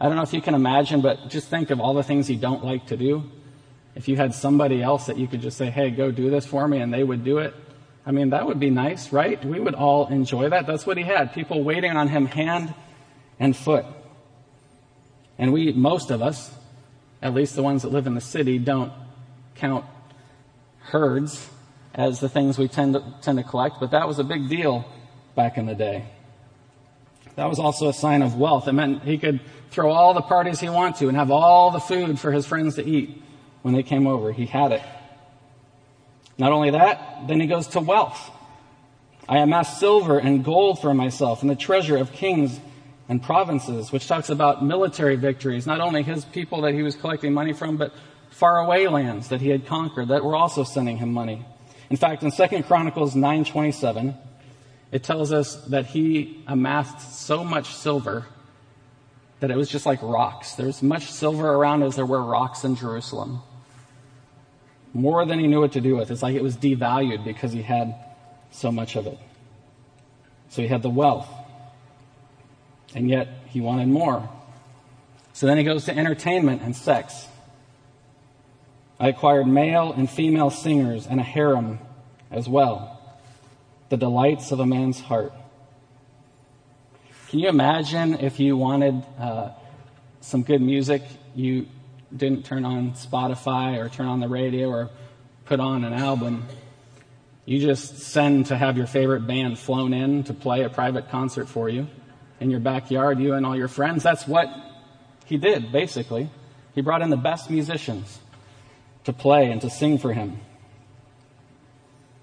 I 0.00 0.06
don't 0.06 0.16
know 0.16 0.22
if 0.22 0.32
you 0.32 0.42
can 0.42 0.54
imagine, 0.54 1.00
but 1.00 1.28
just 1.28 1.48
think 1.48 1.70
of 1.70 1.80
all 1.80 1.94
the 1.94 2.02
things 2.02 2.28
you 2.28 2.36
don't 2.36 2.64
like 2.64 2.86
to 2.86 2.96
do. 2.96 3.30
If 3.94 4.08
you 4.08 4.16
had 4.16 4.34
somebody 4.34 4.82
else 4.82 5.06
that 5.06 5.16
you 5.16 5.26
could 5.26 5.40
just 5.40 5.56
say, 5.56 5.70
hey, 5.70 5.90
go 5.90 6.10
do 6.10 6.28
this 6.28 6.44
for 6.44 6.68
me, 6.68 6.78
and 6.78 6.92
they 6.92 7.02
would 7.02 7.24
do 7.24 7.38
it. 7.38 7.54
I 8.06 8.12
mean, 8.12 8.30
that 8.30 8.46
would 8.46 8.60
be 8.60 8.70
nice, 8.70 9.12
right? 9.12 9.44
We 9.44 9.58
would 9.58 9.74
all 9.74 10.06
enjoy 10.06 10.48
that. 10.50 10.66
That's 10.66 10.86
what 10.86 10.96
he 10.96 11.02
had. 11.02 11.34
People 11.34 11.64
waiting 11.64 11.96
on 11.96 12.08
him 12.08 12.26
hand 12.26 12.72
and 13.40 13.54
foot. 13.56 13.84
And 15.38 15.52
we, 15.52 15.72
most 15.72 16.12
of 16.12 16.22
us, 16.22 16.54
at 17.20 17.34
least 17.34 17.56
the 17.56 17.64
ones 17.64 17.82
that 17.82 17.90
live 17.90 18.06
in 18.06 18.14
the 18.14 18.20
city, 18.20 18.58
don't 18.58 18.92
count 19.56 19.84
herds 20.78 21.50
as 21.94 22.20
the 22.20 22.28
things 22.28 22.58
we 22.58 22.68
tend 22.68 22.94
to, 22.94 23.02
tend 23.22 23.38
to 23.38 23.44
collect, 23.44 23.80
but 23.80 23.90
that 23.90 24.06
was 24.06 24.20
a 24.20 24.24
big 24.24 24.48
deal 24.48 24.84
back 25.34 25.58
in 25.58 25.66
the 25.66 25.74
day. 25.74 26.06
That 27.34 27.48
was 27.48 27.58
also 27.58 27.88
a 27.88 27.92
sign 27.92 28.22
of 28.22 28.36
wealth. 28.36 28.68
It 28.68 28.72
meant 28.72 29.02
he 29.02 29.18
could 29.18 29.40
throw 29.70 29.90
all 29.90 30.14
the 30.14 30.22
parties 30.22 30.60
he 30.60 30.68
wanted 30.68 30.96
to 31.00 31.08
and 31.08 31.16
have 31.16 31.30
all 31.30 31.70
the 31.70 31.80
food 31.80 32.20
for 32.20 32.30
his 32.30 32.46
friends 32.46 32.76
to 32.76 32.86
eat 32.86 33.22
when 33.62 33.74
they 33.74 33.82
came 33.82 34.06
over. 34.06 34.32
He 34.32 34.46
had 34.46 34.72
it. 34.72 34.82
Not 36.38 36.52
only 36.52 36.70
that, 36.70 37.26
then 37.28 37.40
he 37.40 37.46
goes 37.46 37.68
to 37.68 37.80
wealth. 37.80 38.30
I 39.28 39.38
amassed 39.38 39.80
silver 39.80 40.18
and 40.18 40.44
gold 40.44 40.80
for 40.80 40.94
myself 40.94 41.42
and 41.42 41.50
the 41.50 41.56
treasure 41.56 41.96
of 41.96 42.12
kings 42.12 42.60
and 43.08 43.22
provinces, 43.22 43.90
which 43.90 44.06
talks 44.06 44.30
about 44.30 44.64
military 44.64 45.16
victories, 45.16 45.66
not 45.66 45.80
only 45.80 46.02
his 46.02 46.24
people 46.24 46.62
that 46.62 46.74
he 46.74 46.82
was 46.82 46.94
collecting 46.94 47.32
money 47.32 47.52
from, 47.52 47.76
but 47.76 47.92
faraway 48.30 48.86
lands 48.86 49.28
that 49.28 49.40
he 49.40 49.48
had 49.48 49.66
conquered 49.66 50.08
that 50.08 50.24
were 50.24 50.36
also 50.36 50.62
sending 50.62 50.98
him 50.98 51.12
money. 51.12 51.44
In 51.88 51.96
fact, 51.96 52.22
in 52.22 52.30
2 52.30 52.64
Chronicles 52.64 53.14
9:27, 53.14 54.14
it 54.92 55.02
tells 55.02 55.32
us 55.32 55.56
that 55.66 55.86
he 55.86 56.42
amassed 56.46 57.18
so 57.26 57.44
much 57.44 57.74
silver 57.74 58.26
that 59.40 59.50
it 59.50 59.56
was 59.56 59.68
just 59.68 59.86
like 59.86 60.02
rocks. 60.02 60.54
There's 60.54 60.76
as 60.76 60.82
much 60.82 61.10
silver 61.10 61.48
around 61.48 61.82
as 61.82 61.96
there 61.96 62.06
were 62.06 62.22
rocks 62.22 62.64
in 62.64 62.76
Jerusalem. 62.76 63.42
More 64.96 65.26
than 65.26 65.38
he 65.38 65.46
knew 65.46 65.60
what 65.60 65.72
to 65.72 65.80
do 65.82 65.94
with. 65.94 66.10
It's 66.10 66.22
like 66.22 66.34
it 66.34 66.42
was 66.42 66.56
devalued 66.56 67.22
because 67.22 67.52
he 67.52 67.60
had 67.60 67.94
so 68.50 68.72
much 68.72 68.96
of 68.96 69.06
it. 69.06 69.18
So 70.48 70.62
he 70.62 70.68
had 70.68 70.82
the 70.82 70.88
wealth 70.88 71.28
and 72.94 73.10
yet 73.10 73.28
he 73.48 73.60
wanted 73.60 73.88
more. 73.88 74.26
So 75.34 75.46
then 75.46 75.58
he 75.58 75.64
goes 75.64 75.84
to 75.84 75.96
entertainment 75.96 76.62
and 76.62 76.74
sex. 76.74 77.28
I 78.98 79.08
acquired 79.08 79.46
male 79.46 79.92
and 79.92 80.08
female 80.08 80.48
singers 80.48 81.06
and 81.06 81.20
a 81.20 81.22
harem 81.22 81.78
as 82.30 82.48
well, 82.48 82.98
the 83.90 83.98
delights 83.98 84.50
of 84.50 84.60
a 84.60 84.66
man's 84.66 84.98
heart. 84.98 85.34
Can 87.28 87.40
you 87.40 87.50
imagine 87.50 88.14
if 88.14 88.40
you 88.40 88.56
wanted 88.56 89.04
uh, 89.18 89.50
some 90.22 90.42
good 90.42 90.62
music, 90.62 91.02
you 91.34 91.66
didn't 92.14 92.44
turn 92.44 92.64
on 92.64 92.92
Spotify 92.92 93.78
or 93.78 93.88
turn 93.88 94.06
on 94.06 94.20
the 94.20 94.28
radio 94.28 94.68
or 94.68 94.90
put 95.44 95.60
on 95.60 95.84
an 95.84 95.92
album? 95.92 96.44
You 97.44 97.60
just 97.60 97.98
send 97.98 98.46
to 98.46 98.56
have 98.56 98.76
your 98.76 98.86
favorite 98.86 99.26
band 99.26 99.58
flown 99.58 99.94
in 99.94 100.24
to 100.24 100.34
play 100.34 100.62
a 100.62 100.68
private 100.68 101.10
concert 101.10 101.48
for 101.48 101.68
you 101.68 101.86
in 102.40 102.50
your 102.50 102.60
backyard, 102.60 103.18
you 103.20 103.34
and 103.34 103.46
all 103.46 103.56
your 103.56 103.68
friends. 103.68 104.02
That's 104.02 104.26
what 104.26 104.48
he 105.24 105.36
did, 105.36 105.72
basically. 105.72 106.28
He 106.74 106.80
brought 106.80 107.02
in 107.02 107.10
the 107.10 107.16
best 107.16 107.50
musicians 107.50 108.18
to 109.04 109.12
play 109.12 109.50
and 109.50 109.60
to 109.60 109.70
sing 109.70 109.98
for 109.98 110.12
him. 110.12 110.40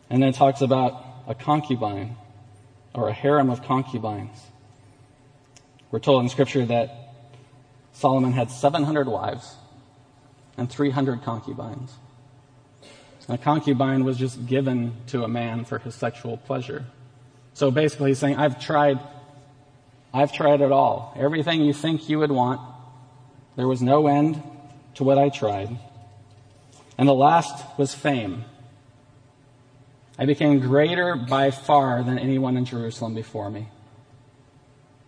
And 0.10 0.22
then 0.22 0.30
it 0.30 0.36
talks 0.36 0.62
about 0.62 1.04
a 1.28 1.34
concubine 1.34 2.18
or 2.94 3.08
a 3.08 3.14
harem 3.14 3.50
of 3.50 3.64
concubines. 3.64 4.38
We're 5.90 6.00
told 6.00 6.24
in 6.24 6.30
scripture 6.30 6.66
that 6.66 7.14
Solomon 7.94 8.34
had 8.34 8.52
700 8.52 9.08
wives 9.08 9.56
and 10.58 10.70
300 10.70 11.24
concubines. 11.24 11.94
A 13.30 13.38
concubine 13.38 14.04
was 14.04 14.18
just 14.18 14.46
given 14.46 14.96
to 15.08 15.24
a 15.24 15.28
man 15.28 15.66
for 15.66 15.80
his 15.80 15.96
sexual 15.96 16.38
pleasure. 16.38 16.86
So 17.54 17.72
basically 17.72 18.12
he's 18.12 18.20
saying, 18.20 18.36
I've 18.36 18.60
tried 18.60 19.00
I've 20.14 20.32
tried 20.32 20.62
it 20.62 20.72
all. 20.72 21.16
Everything 21.18 21.62
you 21.62 21.74
think 21.74 22.08
you 22.08 22.20
would 22.20 22.32
want. 22.32 22.62
There 23.56 23.68
was 23.68 23.82
no 23.82 24.06
end 24.08 24.42
to 24.96 25.04
what 25.04 25.18
I 25.18 25.30
tried. 25.30 25.76
And 26.98 27.08
the 27.08 27.14
last 27.14 27.66
was 27.80 27.96
fame. 27.96 28.46
I 30.20 30.26
became 30.26 30.60
greater 30.60 31.16
by 31.16 31.50
far 31.50 32.04
than 32.04 32.20
anyone 32.20 32.58
in 32.58 32.66
Jerusalem 32.66 33.16
before 33.16 33.50
me. 33.50 33.70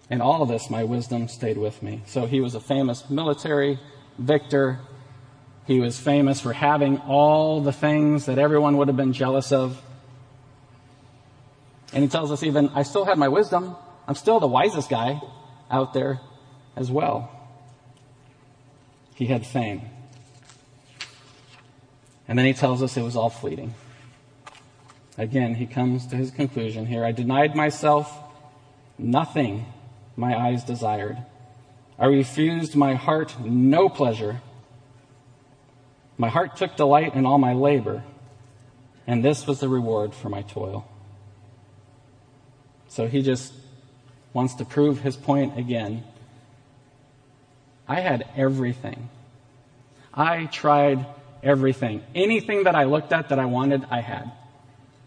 In 0.10 0.22
all 0.22 0.42
of 0.42 0.50
this, 0.50 0.72
my 0.72 0.84
wisdom 0.84 1.28
stayed 1.28 1.58
with 1.58 1.84
me. 1.84 2.02
So 2.08 2.26
he 2.26 2.40
was 2.40 2.56
a 2.56 2.60
famous 2.60 3.08
military 3.08 3.80
victor. 4.18 4.80
He 5.66 5.80
was 5.80 6.00
famous 6.00 6.40
for 6.40 6.54
having 6.54 7.00
all 7.00 7.62
the 7.62 7.74
things 7.74 8.26
that 8.26 8.38
everyone 8.38 8.78
would 8.78 8.88
have 8.88 8.98
been 8.98 9.14
jealous 9.14 9.52
of. 9.52 9.82
And 11.92 12.04
he 12.04 12.10
tells 12.10 12.32
us 12.32 12.44
even, 12.44 12.70
I 12.70 12.84
still 12.84 13.06
had 13.06 13.18
my 13.18 13.28
wisdom. 13.28 13.76
I'm 14.08 14.16
still 14.16 14.40
the 14.40 14.48
wisest 14.48 14.90
guy 14.90 15.22
out 15.72 15.94
there 15.94 16.20
as 16.76 16.92
well. 16.92 17.32
He 19.16 19.26
had 19.26 19.46
fame. 19.46 19.82
And 22.28 22.38
then 22.38 22.46
he 22.46 22.54
tells 22.54 22.84
us 22.84 22.98
it 22.98 23.02
was 23.02 23.16
all 23.16 23.30
fleeting. 23.30 23.74
Again, 25.18 25.56
he 25.56 25.66
comes 25.66 26.06
to 26.08 26.16
his 26.16 26.32
conclusion 26.32 26.86
here. 26.86 27.06
I 27.06 27.12
denied 27.12 27.56
myself 27.56 28.12
nothing 28.98 29.66
my 30.16 30.38
eyes 30.38 30.64
desired. 30.64 31.18
I 31.98 32.06
refused 32.08 32.76
my 32.76 32.96
heart 32.96 33.40
no 33.40 33.88
pleasure. 33.88 34.42
My 36.18 36.30
heart 36.30 36.56
took 36.56 36.76
delight 36.76 37.16
in 37.16 37.26
all 37.26 37.38
my 37.38 37.54
labor, 37.54 38.04
and 39.06 39.24
this 39.24 39.46
was 39.46 39.60
the 39.60 39.68
reward 39.68 40.14
for 40.14 40.30
my 40.30 40.42
toil. 40.44 40.88
So 42.88 43.08
he 43.08 43.22
just 43.22 43.54
wants 44.34 44.56
to 44.56 44.66
prove 44.66 45.02
his 45.02 45.18
point 45.18 45.58
again. 45.58 46.04
I 47.88 48.00
had 48.00 48.28
everything. 48.36 49.10
I 50.14 50.46
tried 50.46 51.06
everything. 51.44 52.04
Anything 52.16 52.64
that 52.64 52.76
I 52.76 52.86
looked 52.86 53.12
at 53.12 53.30
that 53.30 53.40
I 53.40 53.46
wanted, 53.46 53.86
I 53.92 54.02
had. 54.02 54.32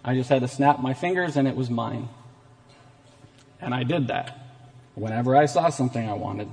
I 0.04 0.14
just 0.14 0.28
had 0.28 0.42
to 0.42 0.48
snap 0.48 0.80
my 0.80 0.94
fingers 0.94 1.36
and 1.36 1.48
it 1.48 1.56
was 1.56 1.70
mine. 1.70 2.08
And 3.60 3.74
I 3.74 3.82
did 3.82 4.08
that 4.08 4.38
whenever 4.94 5.34
I 5.34 5.46
saw 5.46 5.70
something 5.70 6.08
I 6.08 6.14
wanted. 6.14 6.48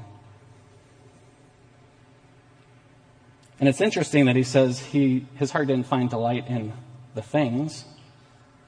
And 3.60 3.70
it's 3.70 3.82
interesting 3.82 4.26
that 4.26 4.36
he 4.36 4.44
says 4.44 4.80
he, 4.80 5.28
his 5.36 5.52
heart 5.52 5.68
didn't 5.68 5.88
find 5.88 6.10
delight 6.10 6.48
in 6.48 6.74
the 7.14 7.22
things, 7.22 7.86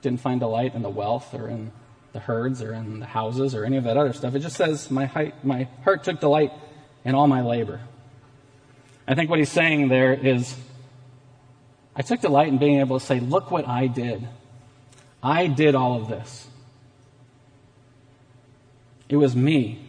didn't 0.01 0.21
find 0.21 0.39
delight 0.39 0.75
in 0.75 0.81
the 0.81 0.89
wealth 0.89 1.33
or 1.33 1.47
in 1.49 1.71
the 2.13 2.19
herds 2.19 2.61
or 2.61 2.73
in 2.73 2.99
the 2.99 3.05
houses 3.05 3.53
or 3.53 3.65
any 3.65 3.77
of 3.77 3.83
that 3.83 3.97
other 3.97 4.13
stuff. 4.13 4.33
It 4.33 4.39
just 4.39 4.55
says, 4.55 4.89
my, 4.89 5.05
height, 5.05 5.43
my 5.43 5.67
heart 5.83 6.03
took 6.03 6.19
delight 6.19 6.51
in 7.03 7.15
all 7.15 7.27
my 7.27 7.41
labor. 7.41 7.81
I 9.07 9.15
think 9.15 9.29
what 9.29 9.39
he's 9.39 9.51
saying 9.51 9.89
there 9.89 10.13
is, 10.13 10.55
I 11.95 12.01
took 12.01 12.21
delight 12.21 12.47
in 12.47 12.57
being 12.57 12.79
able 12.79 12.99
to 12.99 13.05
say, 13.05 13.19
look 13.19 13.51
what 13.51 13.67
I 13.67 13.87
did. 13.87 14.27
I 15.21 15.47
did 15.47 15.75
all 15.75 16.01
of 16.01 16.07
this. 16.07 16.47
It 19.09 19.17
was 19.17 19.35
me. 19.35 19.86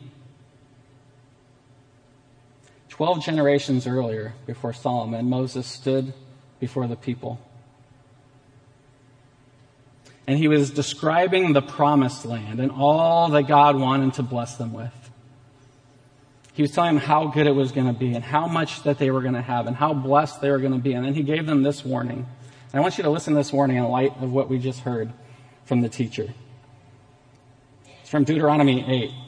Twelve 2.98 3.22
generations 3.22 3.86
earlier, 3.86 4.34
before 4.44 4.72
Solomon, 4.72 5.30
Moses 5.30 5.68
stood 5.68 6.12
before 6.58 6.88
the 6.88 6.96
people. 6.96 7.38
And 10.26 10.36
he 10.36 10.48
was 10.48 10.72
describing 10.72 11.52
the 11.52 11.62
promised 11.62 12.26
land 12.26 12.58
and 12.58 12.72
all 12.72 13.28
that 13.28 13.44
God 13.44 13.76
wanted 13.76 14.14
to 14.14 14.24
bless 14.24 14.56
them 14.56 14.72
with. 14.72 14.90
He 16.54 16.62
was 16.62 16.72
telling 16.72 16.96
them 16.96 17.04
how 17.04 17.28
good 17.28 17.46
it 17.46 17.54
was 17.54 17.70
going 17.70 17.86
to 17.86 17.92
be 17.92 18.14
and 18.14 18.24
how 18.24 18.48
much 18.48 18.82
that 18.82 18.98
they 18.98 19.12
were 19.12 19.22
going 19.22 19.34
to 19.34 19.42
have 19.42 19.68
and 19.68 19.76
how 19.76 19.94
blessed 19.94 20.40
they 20.40 20.50
were 20.50 20.58
going 20.58 20.72
to 20.72 20.80
be. 20.80 20.92
And 20.94 21.06
then 21.06 21.14
he 21.14 21.22
gave 21.22 21.46
them 21.46 21.62
this 21.62 21.84
warning. 21.84 22.26
And 22.72 22.74
I 22.74 22.80
want 22.80 22.98
you 22.98 23.04
to 23.04 23.10
listen 23.10 23.32
to 23.34 23.38
this 23.38 23.52
warning 23.52 23.76
in 23.76 23.84
light 23.84 24.12
of 24.20 24.32
what 24.32 24.50
we 24.50 24.58
just 24.58 24.80
heard 24.80 25.12
from 25.66 25.82
the 25.82 25.88
teacher. 25.88 26.34
It's 28.00 28.10
from 28.10 28.24
Deuteronomy 28.24 28.84
8. 28.84 29.27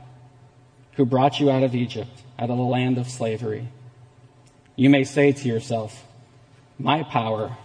who 0.93 1.05
brought 1.05 1.39
you 1.39 1.49
out 1.49 1.63
of 1.63 1.75
Egypt, 1.75 2.23
out 2.37 2.49
of 2.49 2.57
the 2.57 2.63
land 2.63 2.97
of 2.97 3.09
slavery. 3.09 3.67
You 4.75 4.89
may 4.89 5.03
say 5.03 5.31
to 5.31 5.47
yourself, 5.47 6.05
my 6.77 7.03
power 7.03 7.57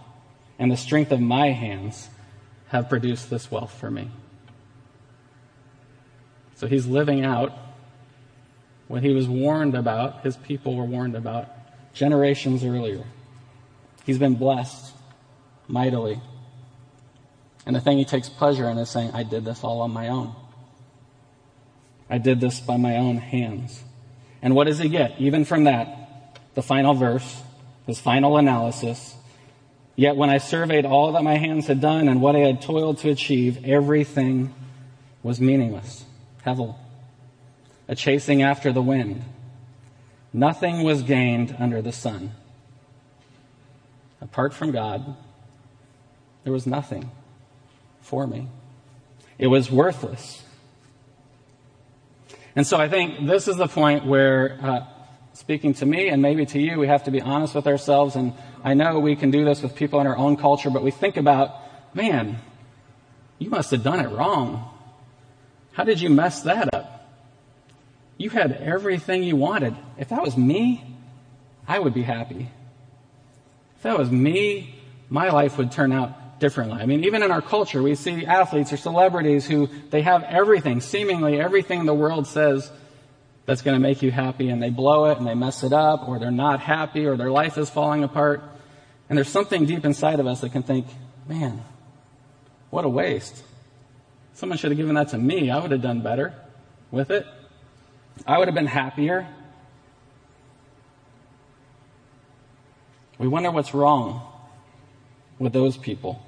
and 0.58 0.70
the 0.70 0.76
strength 0.76 1.12
of 1.12 1.20
my 1.20 1.50
hands 1.50 2.08
have 2.68 2.88
produced 2.88 3.30
this 3.30 3.50
wealth 3.50 3.72
for 3.72 3.90
me. 3.90 4.10
So 6.56 6.66
he's 6.66 6.86
living 6.86 7.24
out 7.24 7.52
what 8.88 9.02
he 9.02 9.12
was 9.12 9.28
warned 9.28 9.74
about, 9.74 10.22
his 10.22 10.36
people 10.36 10.76
were 10.76 10.84
warned 10.84 11.16
about 11.16 11.48
generations 11.92 12.64
earlier. 12.64 13.04
He's 14.04 14.18
been 14.18 14.36
blessed 14.36 14.94
mightily. 15.66 16.20
And 17.66 17.74
the 17.74 17.80
thing 17.80 17.98
he 17.98 18.04
takes 18.04 18.28
pleasure 18.28 18.68
in 18.70 18.78
is 18.78 18.88
saying, 18.88 19.10
I 19.12 19.24
did 19.24 19.44
this 19.44 19.64
all 19.64 19.80
on 19.80 19.90
my 19.90 20.08
own. 20.08 20.34
I 22.08 22.18
did 22.18 22.40
this 22.40 22.60
by 22.60 22.76
my 22.76 22.96
own 22.96 23.16
hands. 23.16 23.82
And 24.42 24.54
what 24.54 24.64
does 24.64 24.78
he 24.78 24.88
get? 24.88 25.18
Even 25.18 25.44
from 25.44 25.64
that, 25.64 26.38
the 26.54 26.62
final 26.62 26.94
verse, 26.94 27.42
his 27.86 27.98
final 27.98 28.36
analysis. 28.36 29.14
Yet 29.96 30.16
when 30.16 30.30
I 30.30 30.38
surveyed 30.38 30.84
all 30.84 31.12
that 31.12 31.24
my 31.24 31.36
hands 31.36 31.66
had 31.66 31.80
done 31.80 32.08
and 32.08 32.20
what 32.20 32.36
I 32.36 32.40
had 32.40 32.62
toiled 32.62 32.98
to 32.98 33.10
achieve, 33.10 33.64
everything 33.64 34.54
was 35.22 35.40
meaningless. 35.40 36.04
Hevel 36.44 36.76
a 37.88 37.94
chasing 37.94 38.42
after 38.42 38.72
the 38.72 38.82
wind. 38.82 39.22
Nothing 40.32 40.82
was 40.82 41.02
gained 41.02 41.56
under 41.58 41.80
the 41.80 41.92
sun. 41.92 42.32
Apart 44.20 44.52
from 44.52 44.72
God, 44.72 45.16
there 46.44 46.52
was 46.52 46.66
nothing 46.66 47.10
for 48.00 48.26
me. 48.26 48.48
It 49.38 49.46
was 49.46 49.70
worthless. 49.70 50.42
And 52.56 52.66
so 52.66 52.78
I 52.78 52.88
think 52.88 53.26
this 53.26 53.48
is 53.48 53.56
the 53.56 53.68
point 53.68 54.06
where, 54.06 54.58
uh, 54.62 54.86
speaking 55.34 55.74
to 55.74 55.86
me 55.86 56.08
and 56.08 56.22
maybe 56.22 56.46
to 56.46 56.58
you, 56.58 56.78
we 56.78 56.86
have 56.86 57.04
to 57.04 57.10
be 57.10 57.20
honest 57.20 57.54
with 57.54 57.66
ourselves. 57.66 58.16
And 58.16 58.32
I 58.64 58.72
know 58.72 58.98
we 58.98 59.14
can 59.14 59.30
do 59.30 59.44
this 59.44 59.62
with 59.62 59.76
people 59.76 60.00
in 60.00 60.06
our 60.06 60.16
own 60.16 60.38
culture, 60.38 60.70
but 60.70 60.82
we 60.82 60.90
think 60.90 61.18
about, 61.18 61.54
man, 61.94 62.38
you 63.38 63.50
must 63.50 63.70
have 63.72 63.82
done 63.82 64.00
it 64.00 64.08
wrong. 64.08 64.70
How 65.72 65.84
did 65.84 66.00
you 66.00 66.08
mess 66.08 66.40
that 66.42 66.72
up? 66.72 67.06
You 68.16 68.30
had 68.30 68.52
everything 68.52 69.22
you 69.22 69.36
wanted. 69.36 69.76
If 69.98 70.08
that 70.08 70.22
was 70.22 70.38
me, 70.38 70.82
I 71.68 71.78
would 71.78 71.92
be 71.92 72.02
happy. 72.02 72.48
If 73.76 73.82
that 73.82 73.98
was 73.98 74.10
me, 74.10 74.74
my 75.10 75.28
life 75.28 75.58
would 75.58 75.70
turn 75.70 75.92
out 75.92 76.14
differently. 76.38 76.80
I 76.80 76.86
mean, 76.86 77.04
even 77.04 77.22
in 77.22 77.30
our 77.30 77.42
culture, 77.42 77.82
we 77.82 77.94
see 77.94 78.26
athletes 78.26 78.72
or 78.72 78.76
celebrities 78.76 79.46
who 79.46 79.68
they 79.90 80.02
have 80.02 80.22
everything, 80.24 80.80
seemingly 80.80 81.40
everything 81.40 81.86
the 81.86 81.94
world 81.94 82.26
says 82.26 82.70
that's 83.46 83.62
going 83.62 83.74
to 83.74 83.80
make 83.80 84.02
you 84.02 84.10
happy 84.10 84.48
and 84.48 84.62
they 84.62 84.70
blow 84.70 85.06
it 85.06 85.18
and 85.18 85.26
they 85.26 85.34
mess 85.34 85.62
it 85.62 85.72
up 85.72 86.08
or 86.08 86.18
they're 86.18 86.30
not 86.30 86.60
happy 86.60 87.06
or 87.06 87.16
their 87.16 87.30
life 87.30 87.56
is 87.56 87.70
falling 87.70 88.04
apart. 88.04 88.42
And 89.08 89.16
there's 89.16 89.28
something 89.28 89.66
deep 89.66 89.84
inside 89.84 90.20
of 90.20 90.26
us 90.26 90.40
that 90.40 90.52
can 90.52 90.62
think, 90.62 90.86
man, 91.28 91.62
what 92.70 92.84
a 92.84 92.88
waste. 92.88 93.42
Someone 94.34 94.58
should 94.58 94.70
have 94.72 94.78
given 94.78 94.96
that 94.96 95.08
to 95.08 95.18
me. 95.18 95.50
I 95.50 95.58
would 95.58 95.70
have 95.70 95.80
done 95.80 96.02
better 96.02 96.34
with 96.90 97.10
it. 97.10 97.26
I 98.26 98.38
would 98.38 98.48
have 98.48 98.54
been 98.54 98.66
happier. 98.66 99.26
We 103.18 103.28
wonder 103.28 103.50
what's 103.50 103.72
wrong 103.72 104.20
with 105.38 105.52
those 105.52 105.76
people. 105.76 106.22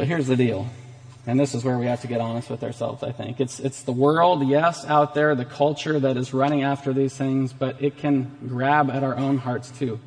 But 0.00 0.08
here's 0.08 0.28
the 0.28 0.36
deal. 0.36 0.66
And 1.26 1.38
this 1.38 1.54
is 1.54 1.62
where 1.62 1.76
we 1.76 1.84
have 1.84 2.00
to 2.00 2.06
get 2.06 2.22
honest 2.22 2.48
with 2.48 2.64
ourselves, 2.64 3.02
I 3.02 3.12
think. 3.12 3.38
It's, 3.38 3.60
it's 3.60 3.82
the 3.82 3.92
world, 3.92 4.48
yes, 4.48 4.86
out 4.86 5.14
there, 5.14 5.34
the 5.34 5.44
culture 5.44 6.00
that 6.00 6.16
is 6.16 6.32
running 6.32 6.62
after 6.62 6.94
these 6.94 7.14
things, 7.14 7.52
but 7.52 7.82
it 7.82 7.98
can 7.98 8.34
grab 8.48 8.88
at 8.88 9.04
our 9.04 9.14
own 9.14 9.36
hearts 9.36 9.70
too, 9.70 10.00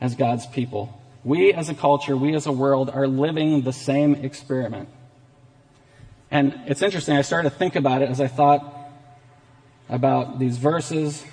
as 0.00 0.14
God's 0.14 0.46
people. 0.46 0.96
We 1.24 1.52
as 1.52 1.68
a 1.68 1.74
culture, 1.74 2.16
we 2.16 2.36
as 2.36 2.46
a 2.46 2.52
world 2.52 2.88
are 2.88 3.08
living 3.08 3.62
the 3.62 3.72
same 3.72 4.14
experiment. 4.14 4.88
And 6.30 6.60
it's 6.66 6.80
interesting, 6.80 7.16
I 7.16 7.22
started 7.22 7.50
to 7.50 7.56
think 7.56 7.74
about 7.74 8.02
it 8.02 8.10
as 8.10 8.20
I 8.20 8.28
thought 8.28 8.92
about 9.88 10.38
these 10.38 10.56
verses, 10.56 11.24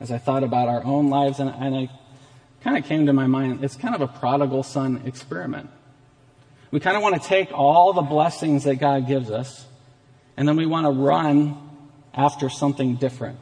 as 0.00 0.10
I 0.10 0.18
thought 0.18 0.44
about 0.44 0.68
our 0.68 0.84
own 0.84 1.08
lives, 1.08 1.40
and, 1.40 1.48
and 1.48 1.74
I 1.74 1.90
kind 2.62 2.76
of 2.76 2.84
came 2.84 3.06
to 3.06 3.14
my 3.14 3.26
mind, 3.26 3.64
it's 3.64 3.74
kind 3.74 3.94
of 3.94 4.02
a 4.02 4.06
prodigal 4.06 4.62
son 4.62 5.00
experiment. 5.06 5.70
We 6.76 6.80
kind 6.80 6.94
of 6.94 7.02
want 7.02 7.14
to 7.22 7.26
take 7.26 7.52
all 7.54 7.94
the 7.94 8.02
blessings 8.02 8.64
that 8.64 8.76
God 8.76 9.06
gives 9.08 9.30
us, 9.30 9.64
and 10.36 10.46
then 10.46 10.58
we 10.58 10.66
want 10.66 10.84
to 10.84 10.90
run 10.90 11.56
after 12.12 12.50
something 12.50 12.96
different. 12.96 13.38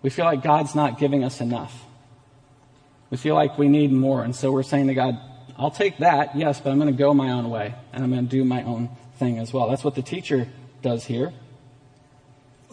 We 0.00 0.08
feel 0.08 0.24
like 0.24 0.42
God's 0.42 0.74
not 0.74 0.98
giving 0.98 1.22
us 1.22 1.42
enough. 1.42 1.84
We 3.10 3.18
feel 3.18 3.34
like 3.34 3.58
we 3.58 3.68
need 3.68 3.92
more, 3.92 4.24
and 4.24 4.34
so 4.34 4.52
we're 4.52 4.62
saying 4.62 4.86
to 4.86 4.94
God, 4.94 5.20
I'll 5.58 5.70
take 5.70 5.98
that, 5.98 6.34
yes, 6.34 6.62
but 6.62 6.70
I'm 6.70 6.78
going 6.78 6.90
to 6.90 6.98
go 6.98 7.12
my 7.12 7.32
own 7.32 7.50
way, 7.50 7.74
and 7.92 8.02
I'm 8.02 8.10
going 8.10 8.26
to 8.26 8.30
do 8.30 8.42
my 8.42 8.62
own 8.62 8.88
thing 9.18 9.38
as 9.38 9.52
well. 9.52 9.68
That's 9.68 9.84
what 9.84 9.94
the 9.94 10.00
teacher 10.00 10.48
does 10.80 11.04
here. 11.04 11.30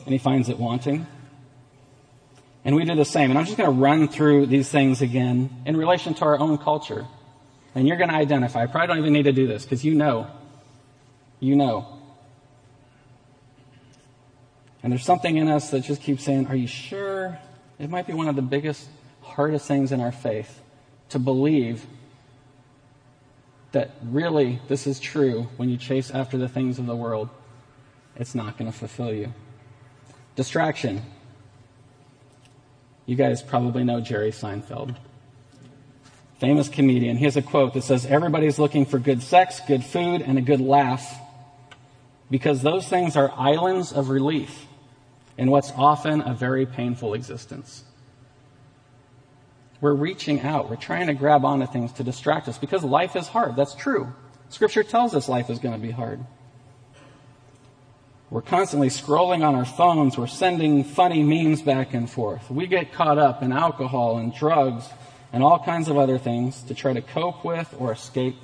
And 0.06 0.13
he 0.13 0.18
finds 0.18 0.48
it 0.48 0.58
wanting. 0.58 1.08
And 2.63 2.74
we 2.74 2.86
do 2.86 2.96
the 2.96 3.04
same. 3.04 3.32
And 3.32 3.38
I'm 3.38 3.44
just 3.44 3.58
going 3.58 3.70
to 3.70 3.78
run 3.78 4.08
through 4.08 4.46
these 4.46 4.70
things 4.70 5.02
again 5.02 5.50
in 5.66 5.76
relation 5.76 6.13
to 6.13 6.24
our 6.24 6.39
own 6.39 6.58
culture. 6.58 7.06
And 7.75 7.88
you're 7.88 7.97
going 7.97 8.09
to 8.09 8.15
identify. 8.15 8.63
I 8.63 8.67
probably 8.67 8.88
don't 8.88 8.97
even 8.99 9.13
need 9.13 9.23
to 9.23 9.31
do 9.31 9.47
this 9.47 9.63
because 9.63 9.83
you 9.83 9.95
know. 9.95 10.27
You 11.39 11.55
know. 11.55 11.99
And 14.83 14.91
there's 14.91 15.05
something 15.05 15.38
in 15.38 15.47
us 15.47 15.71
that 15.71 15.81
just 15.81 16.01
keeps 16.01 16.23
saying, 16.23 16.47
Are 16.47 16.55
you 16.55 16.67
sure? 16.67 17.39
It 17.79 17.89
might 17.89 18.05
be 18.05 18.13
one 18.13 18.27
of 18.27 18.36
the 18.36 18.41
biggest, 18.41 18.88
hardest 19.21 19.67
things 19.67 19.91
in 19.91 20.01
our 20.01 20.12
faith 20.12 20.62
to 21.09 21.19
believe 21.19 21.86
that 23.71 23.91
really 24.03 24.59
this 24.67 24.86
is 24.88 24.99
true 24.99 25.47
when 25.57 25.67
you 25.67 25.77
chase 25.77 26.12
after 26.12 26.38
the 26.38 26.47
things 26.47 26.79
of 26.79 26.86
the 26.86 26.95
world, 26.95 27.29
it's 28.15 28.36
not 28.36 28.57
going 28.57 28.71
to 28.71 28.77
fulfill 28.77 29.12
you. 29.12 29.33
Distraction. 30.36 31.01
You 33.05 33.15
guys 33.15 33.41
probably 33.41 33.83
know 33.83 33.99
Jerry 33.99 34.31
Seinfeld. 34.31 34.95
Famous 36.43 36.67
comedian. 36.67 37.15
He 37.15 37.23
has 37.23 37.38
a 37.38 37.41
quote 37.41 37.73
that 37.73 37.86
says, 37.86 38.06
Everybody's 38.06 38.60
looking 38.60 38.86
for 38.86 38.99
good 38.99 39.23
sex, 39.23 39.62
good 39.65 39.82
food, 39.82 40.21
and 40.21 40.38
a 40.38 40.41
good 40.41 40.60
laugh 40.60 41.17
because 42.29 42.62
those 42.62 42.86
things 42.86 43.15
are 43.15 43.32
islands 43.38 43.93
of 43.93 44.10
relief 44.10 44.65
in 45.38 45.49
what's 45.49 45.71
often 45.77 46.19
a 46.19 46.34
very 46.34 46.65
painful 46.65 47.13
existence. 47.13 47.86
We're 49.79 49.93
reaching 49.93 50.41
out. 50.41 50.69
We're 50.69 50.75
trying 50.75 51.08
to 51.08 51.13
grab 51.13 51.45
onto 51.45 51.65
things 51.65 51.93
to 51.93 52.03
distract 52.03 52.49
us 52.49 52.58
because 52.58 52.84
life 52.84 53.15
is 53.15 53.29
hard. 53.29 53.56
That's 53.56 53.73
true. 53.73 54.12
Scripture 54.49 54.84
tells 54.84 55.15
us 55.15 55.29
life 55.29 55.49
is 55.49 55.60
going 55.60 55.75
to 55.75 55.82
be 55.82 55.91
hard. 55.91 56.19
We're 58.29 58.41
constantly 58.41 58.89
scrolling 58.89 59.47
on 59.47 59.56
our 59.56 59.63
phones. 59.63 60.17
We're 60.17 60.27
sending 60.27 60.84
funny 60.84 61.23
memes 61.23 61.62
back 61.62 61.93
and 61.93 62.10
forth. 62.10 62.51
We 62.51 62.67
get 62.67 62.91
caught 62.91 63.17
up 63.17 63.41
in 63.43 63.53
alcohol 63.53 64.17
and 64.17 64.36
drugs 64.36 64.89
and 65.34 65.43
all 65.43 65.60
kinds 65.60 65.89
of 65.89 65.98
other 65.98 66.19
things 66.19 66.62
to 66.63 66.76
try 66.76 66.93
to 66.93 67.02
cope 67.02 67.43
with 67.43 67.76
or 67.80 67.91
escape 67.91 68.36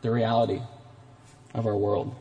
the 0.00 0.10
reality 0.10 0.62
of 1.52 1.66
our 1.66 1.76
world. 1.76 2.14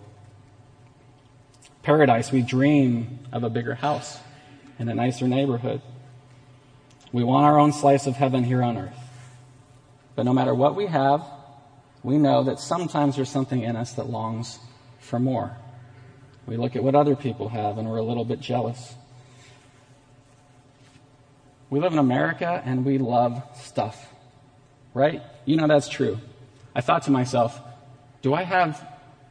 Paradise, 1.84 2.32
we 2.32 2.42
dream 2.42 3.20
of 3.32 3.44
a 3.44 3.50
bigger 3.50 3.76
house 3.76 4.20
and 4.80 4.90
a 4.90 4.96
nicer 4.96 5.28
neighborhood. 5.28 5.82
We 7.12 7.24
want 7.24 7.46
our 7.46 7.60
own 7.60 7.72
slice 7.72 8.08
of 8.08 8.16
heaven 8.16 8.44
here 8.44 8.64
on 8.64 8.78
earth. 8.78 9.00
But 10.16 10.24
no 10.24 10.34
matter 10.34 10.54
what 10.54 10.76
we 10.76 10.88
have, 10.88 11.24
we 12.04 12.18
know 12.18 12.44
that 12.44 12.60
sometimes 12.60 13.16
there's 13.16 13.30
something 13.30 13.62
in 13.62 13.76
us 13.76 13.94
that 13.94 14.10
longs 14.10 14.60
for 15.00 15.20
more. 15.20 15.56
We 16.48 16.58
look 16.58 16.76
at 16.76 16.84
what 16.84 16.96
other 16.96 17.16
people 17.16 17.50
have 17.50 17.78
and 17.78 17.88
we're 17.88 17.98
a 17.98 18.04
little 18.04 18.26
bit 18.26 18.40
jealous. 18.40 18.96
We 21.70 21.80
live 21.80 21.94
in 21.94 22.00
America 22.00 22.62
and 22.66 22.84
we 22.84 22.98
love 22.98 23.44
stuff, 23.56 24.12
right? 24.94 25.22
You 25.46 25.58
know 25.58 25.68
that's 25.68 25.88
true. 25.88 26.20
I 26.76 26.82
thought 26.82 27.04
to 27.04 27.12
myself, 27.12 27.60
do 28.22 28.34
I 28.34 28.44
have 28.44 28.86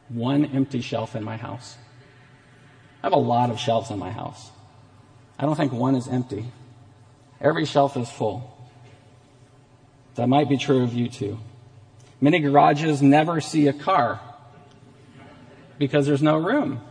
one 0.07 0.45
empty 0.45 0.81
shelf 0.81 1.15
in 1.15 1.23
my 1.23 1.37
house? 1.37 1.77
I 3.03 3.07
have 3.07 3.13
a 3.13 3.17
lot 3.17 3.49
of 3.49 3.59
shelves 3.59 3.91
in 3.91 3.99
my 3.99 4.11
house. 4.11 4.51
I 5.37 5.45
don't 5.45 5.55
think 5.55 5.71
one 5.71 5.95
is 5.95 6.07
empty. 6.07 6.45
Every 7.41 7.65
shelf 7.65 7.95
is 7.97 8.09
full. 8.09 8.55
That 10.15 10.27
might 10.27 10.49
be 10.49 10.57
true 10.57 10.83
of 10.83 10.93
you 10.93 11.09
too. 11.09 11.39
Many 12.21 12.39
garages 12.39 13.01
never 13.01 13.39
see 13.39 13.67
a 13.67 13.73
car 13.73 14.19
because 15.77 16.05
there's 16.05 16.21
no 16.21 16.37
room. 16.37 16.81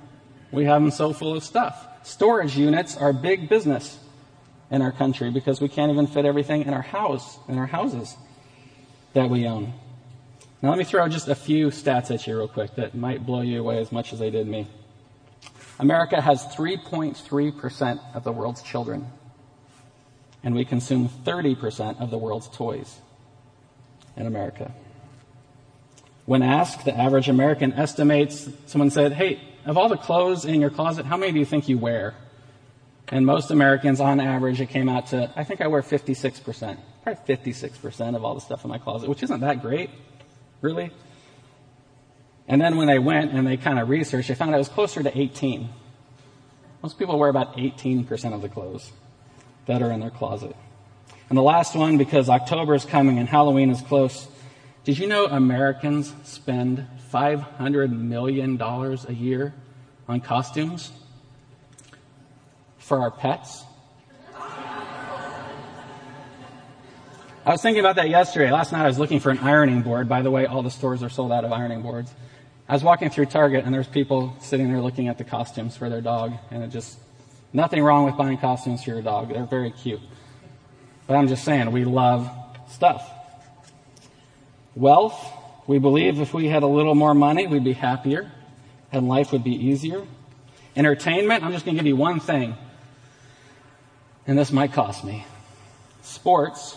We 0.50 0.64
have 0.64 0.80
them 0.80 0.90
so 0.90 1.12
full 1.12 1.36
of 1.36 1.44
stuff. 1.44 1.86
Storage 2.02 2.56
units 2.56 2.96
are 2.96 3.12
big 3.12 3.50
business 3.50 3.97
in 4.70 4.82
our 4.82 4.92
country 4.92 5.30
because 5.30 5.60
we 5.60 5.68
can't 5.68 5.90
even 5.90 6.06
fit 6.06 6.24
everything 6.24 6.62
in 6.62 6.74
our 6.74 6.82
house, 6.82 7.38
in 7.48 7.58
our 7.58 7.66
houses 7.66 8.16
that 9.14 9.30
we 9.30 9.46
own. 9.46 9.72
Now 10.60 10.70
let 10.70 10.78
me 10.78 10.84
throw 10.84 11.08
just 11.08 11.28
a 11.28 11.34
few 11.34 11.68
stats 11.68 12.10
at 12.10 12.26
you 12.26 12.36
real 12.36 12.48
quick 12.48 12.74
that 12.76 12.94
might 12.94 13.24
blow 13.24 13.40
you 13.40 13.60
away 13.60 13.78
as 13.78 13.92
much 13.92 14.12
as 14.12 14.18
they 14.18 14.30
did 14.30 14.46
me. 14.46 14.66
America 15.78 16.20
has 16.20 16.44
3.3% 16.46 18.00
of 18.14 18.24
the 18.24 18.32
world's 18.32 18.62
children, 18.62 19.06
and 20.42 20.54
we 20.54 20.64
consume 20.64 21.08
30% 21.08 22.00
of 22.00 22.10
the 22.10 22.18
world's 22.18 22.48
toys 22.48 22.98
in 24.16 24.26
America. 24.26 24.72
When 26.26 26.42
asked, 26.42 26.84
the 26.84 26.94
average 26.94 27.28
American 27.28 27.72
estimates, 27.72 28.48
someone 28.66 28.90
said, 28.90 29.12
Hey, 29.12 29.40
of 29.64 29.78
all 29.78 29.88
the 29.88 29.96
clothes 29.96 30.44
in 30.44 30.60
your 30.60 30.70
closet, 30.70 31.06
how 31.06 31.16
many 31.16 31.32
do 31.32 31.38
you 31.38 31.44
think 31.44 31.68
you 31.68 31.78
wear? 31.78 32.14
And 33.10 33.24
most 33.24 33.50
Americans, 33.50 34.00
on 34.00 34.20
average, 34.20 34.60
it 34.60 34.68
came 34.68 34.88
out 34.88 35.08
to, 35.08 35.30
I 35.34 35.44
think 35.44 35.60
I 35.60 35.66
wear 35.66 35.82
56%. 35.82 36.76
Probably 37.02 37.36
56% 37.36 38.16
of 38.16 38.24
all 38.24 38.34
the 38.34 38.40
stuff 38.40 38.64
in 38.64 38.70
my 38.70 38.78
closet, 38.78 39.08
which 39.08 39.22
isn't 39.22 39.40
that 39.40 39.62
great, 39.62 39.90
really. 40.60 40.90
And 42.46 42.60
then 42.60 42.76
when 42.76 42.86
they 42.86 42.98
went 42.98 43.32
and 43.32 43.46
they 43.46 43.56
kind 43.56 43.78
of 43.78 43.88
researched, 43.88 44.28
they 44.28 44.34
found 44.34 44.54
it 44.54 44.58
was 44.58 44.68
closer 44.68 45.02
to 45.02 45.18
18. 45.18 45.68
Most 46.82 46.98
people 46.98 47.18
wear 47.18 47.30
about 47.30 47.56
18% 47.56 48.34
of 48.34 48.42
the 48.42 48.48
clothes 48.48 48.92
that 49.66 49.82
are 49.82 49.90
in 49.90 50.00
their 50.00 50.10
closet. 50.10 50.54
And 51.28 51.36
the 51.36 51.42
last 51.42 51.74
one, 51.74 51.98
because 51.98 52.28
October 52.28 52.74
is 52.74 52.84
coming 52.84 53.18
and 53.18 53.28
Halloween 53.28 53.70
is 53.70 53.80
close, 53.82 54.28
did 54.84 54.98
you 54.98 55.06
know 55.06 55.26
Americans 55.26 56.14
spend 56.24 56.86
$500 57.12 57.90
million 57.90 58.60
a 58.60 59.12
year 59.12 59.54
on 60.08 60.20
costumes 60.20 60.90
for 62.88 63.00
our 63.00 63.10
pets? 63.10 63.64
I 67.44 67.52
was 67.52 67.62
thinking 67.62 67.80
about 67.80 67.96
that 67.96 68.08
yesterday. 68.08 68.50
Last 68.50 68.72
night 68.72 68.84
I 68.84 68.86
was 68.86 68.98
looking 68.98 69.20
for 69.20 69.30
an 69.30 69.38
ironing 69.38 69.82
board. 69.82 70.08
By 70.08 70.22
the 70.22 70.30
way, 70.30 70.46
all 70.46 70.62
the 70.62 70.70
stores 70.70 71.02
are 71.02 71.08
sold 71.08 71.32
out 71.32 71.44
of 71.44 71.52
ironing 71.52 71.82
boards. 71.82 72.10
I 72.68 72.72
was 72.74 72.82
walking 72.82 73.08
through 73.10 73.26
Target 73.26 73.64
and 73.64 73.72
there's 73.72 73.86
people 73.86 74.36
sitting 74.40 74.70
there 74.70 74.80
looking 74.80 75.08
at 75.08 75.16
the 75.16 75.24
costumes 75.24 75.76
for 75.76 75.88
their 75.88 76.00
dog 76.00 76.34
and 76.50 76.62
it 76.62 76.68
just, 76.68 76.98
nothing 77.52 77.82
wrong 77.82 78.04
with 78.04 78.16
buying 78.16 78.36
costumes 78.38 78.84
for 78.84 78.90
your 78.90 79.02
dog. 79.02 79.32
They're 79.32 79.44
very 79.44 79.70
cute. 79.70 80.00
But 81.06 81.16
I'm 81.16 81.28
just 81.28 81.44
saying, 81.44 81.70
we 81.72 81.84
love 81.84 82.30
stuff. 82.68 83.10
Wealth, 84.74 85.18
we 85.66 85.78
believe 85.78 86.20
if 86.20 86.34
we 86.34 86.48
had 86.48 86.62
a 86.62 86.66
little 86.66 86.94
more 86.94 87.14
money, 87.14 87.46
we'd 87.46 87.64
be 87.64 87.72
happier 87.72 88.30
and 88.92 89.08
life 89.08 89.32
would 89.32 89.44
be 89.44 89.54
easier. 89.54 90.06
Entertainment, 90.76 91.44
I'm 91.44 91.52
just 91.52 91.64
going 91.64 91.76
to 91.76 91.82
give 91.82 91.86
you 91.86 91.96
one 91.96 92.20
thing. 92.20 92.56
And 94.28 94.38
this 94.38 94.52
might 94.52 94.74
cost 94.74 95.04
me. 95.04 95.24
Sports 96.02 96.76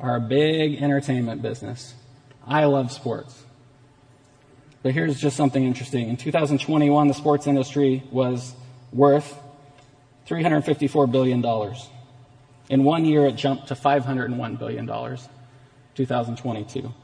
are 0.00 0.16
a 0.16 0.20
big 0.20 0.82
entertainment 0.82 1.42
business. 1.42 1.94
I 2.44 2.64
love 2.64 2.90
sports. 2.90 3.44
But 4.82 4.94
here's 4.94 5.20
just 5.20 5.36
something 5.36 5.62
interesting. 5.62 6.08
In 6.08 6.16
2021, 6.16 7.06
the 7.06 7.14
sports 7.14 7.46
industry 7.46 8.02
was 8.10 8.52
worth 8.92 9.38
$354 10.26 11.10
billion. 11.10 11.44
In 12.68 12.82
one 12.82 13.04
year, 13.04 13.26
it 13.26 13.36
jumped 13.36 13.68
to 13.68 13.76
$501 13.76 14.58
billion, 14.58 14.86
2022. 15.94 16.94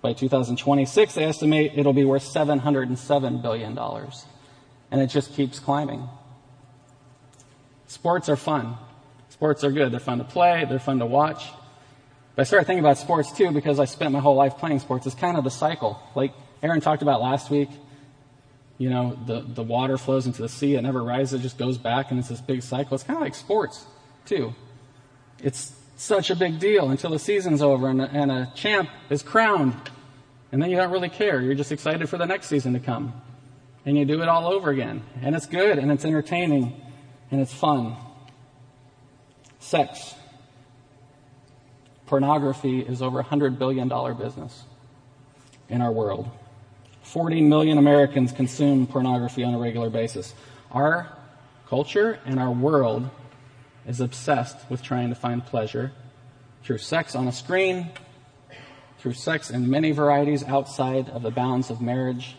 By 0.00 0.12
2026, 0.12 1.14
they 1.14 1.24
estimate 1.24 1.72
it'll 1.74 1.92
be 1.92 2.04
worth 2.04 2.22
$707 2.22 3.42
billion. 3.42 3.76
And 4.92 5.00
it 5.00 5.08
just 5.08 5.34
keeps 5.34 5.58
climbing. 5.58 6.08
Sports 7.88 8.28
are 8.28 8.36
fun. 8.36 8.76
Sports 9.30 9.64
are 9.64 9.72
good. 9.72 9.92
They're 9.92 9.98
fun 9.98 10.18
to 10.18 10.24
play. 10.24 10.64
They're 10.68 10.78
fun 10.78 11.00
to 11.00 11.06
watch. 11.06 11.44
But 12.36 12.42
I 12.42 12.44
started 12.44 12.66
thinking 12.66 12.84
about 12.84 12.98
sports 12.98 13.32
too 13.32 13.50
because 13.50 13.80
I 13.80 13.86
spent 13.86 14.12
my 14.12 14.20
whole 14.20 14.36
life 14.36 14.58
playing 14.58 14.78
sports. 14.78 15.06
It's 15.06 15.16
kind 15.16 15.36
of 15.36 15.42
the 15.42 15.50
cycle. 15.50 16.00
Like 16.14 16.32
Aaron 16.62 16.80
talked 16.80 17.02
about 17.02 17.20
last 17.20 17.50
week. 17.50 17.70
You 18.76 18.90
know, 18.90 19.18
the, 19.26 19.40
the 19.40 19.62
water 19.62 19.98
flows 19.98 20.26
into 20.26 20.42
the 20.42 20.48
sea. 20.48 20.76
It 20.76 20.82
never 20.82 21.02
rises. 21.02 21.40
It 21.40 21.42
just 21.42 21.58
goes 21.58 21.78
back 21.78 22.10
and 22.10 22.20
it's 22.20 22.28
this 22.28 22.40
big 22.40 22.62
cycle. 22.62 22.94
It's 22.94 23.02
kind 23.02 23.16
of 23.16 23.22
like 23.22 23.34
sports 23.34 23.86
too. 24.24 24.54
It's 25.42 25.74
such 25.96 26.30
a 26.30 26.36
big 26.36 26.60
deal 26.60 26.90
until 26.90 27.10
the 27.10 27.18
season's 27.18 27.62
over 27.62 27.88
and 27.88 28.02
a, 28.02 28.10
and 28.10 28.30
a 28.30 28.52
champ 28.54 28.88
is 29.10 29.22
crowned. 29.22 29.74
And 30.52 30.62
then 30.62 30.70
you 30.70 30.76
don't 30.76 30.92
really 30.92 31.08
care. 31.08 31.40
You're 31.40 31.54
just 31.54 31.72
excited 31.72 32.08
for 32.08 32.18
the 32.18 32.26
next 32.26 32.48
season 32.48 32.74
to 32.74 32.80
come. 32.80 33.20
And 33.86 33.96
you 33.96 34.04
do 34.04 34.22
it 34.22 34.28
all 34.28 34.46
over 34.46 34.70
again. 34.70 35.02
And 35.22 35.34
it's 35.34 35.46
good 35.46 35.78
and 35.78 35.90
it's 35.90 36.04
entertaining 36.04 36.80
and 37.30 37.40
it's 37.40 37.52
fun. 37.52 37.96
Sex. 39.58 40.14
Pornography 42.06 42.80
is 42.80 43.02
over 43.02 43.20
a 43.20 43.24
$100 43.24 43.58
billion 43.58 43.88
business 44.16 44.64
in 45.68 45.80
our 45.82 45.92
world. 45.92 46.30
40 47.02 47.42
million 47.42 47.78
Americans 47.78 48.32
consume 48.32 48.86
pornography 48.86 49.44
on 49.44 49.54
a 49.54 49.58
regular 49.58 49.90
basis. 49.90 50.34
Our 50.70 51.08
culture 51.66 52.18
and 52.24 52.38
our 52.38 52.50
world 52.50 53.10
is 53.86 54.00
obsessed 54.00 54.56
with 54.70 54.82
trying 54.82 55.08
to 55.08 55.14
find 55.14 55.44
pleasure 55.44 55.92
through 56.62 56.78
sex 56.78 57.14
on 57.14 57.26
a 57.28 57.32
screen, 57.32 57.90
through 58.98 59.14
sex 59.14 59.50
in 59.50 59.70
many 59.70 59.90
varieties 59.92 60.44
outside 60.44 61.08
of 61.08 61.22
the 61.22 61.30
bounds 61.30 61.70
of 61.70 61.80
marriage. 61.80 62.36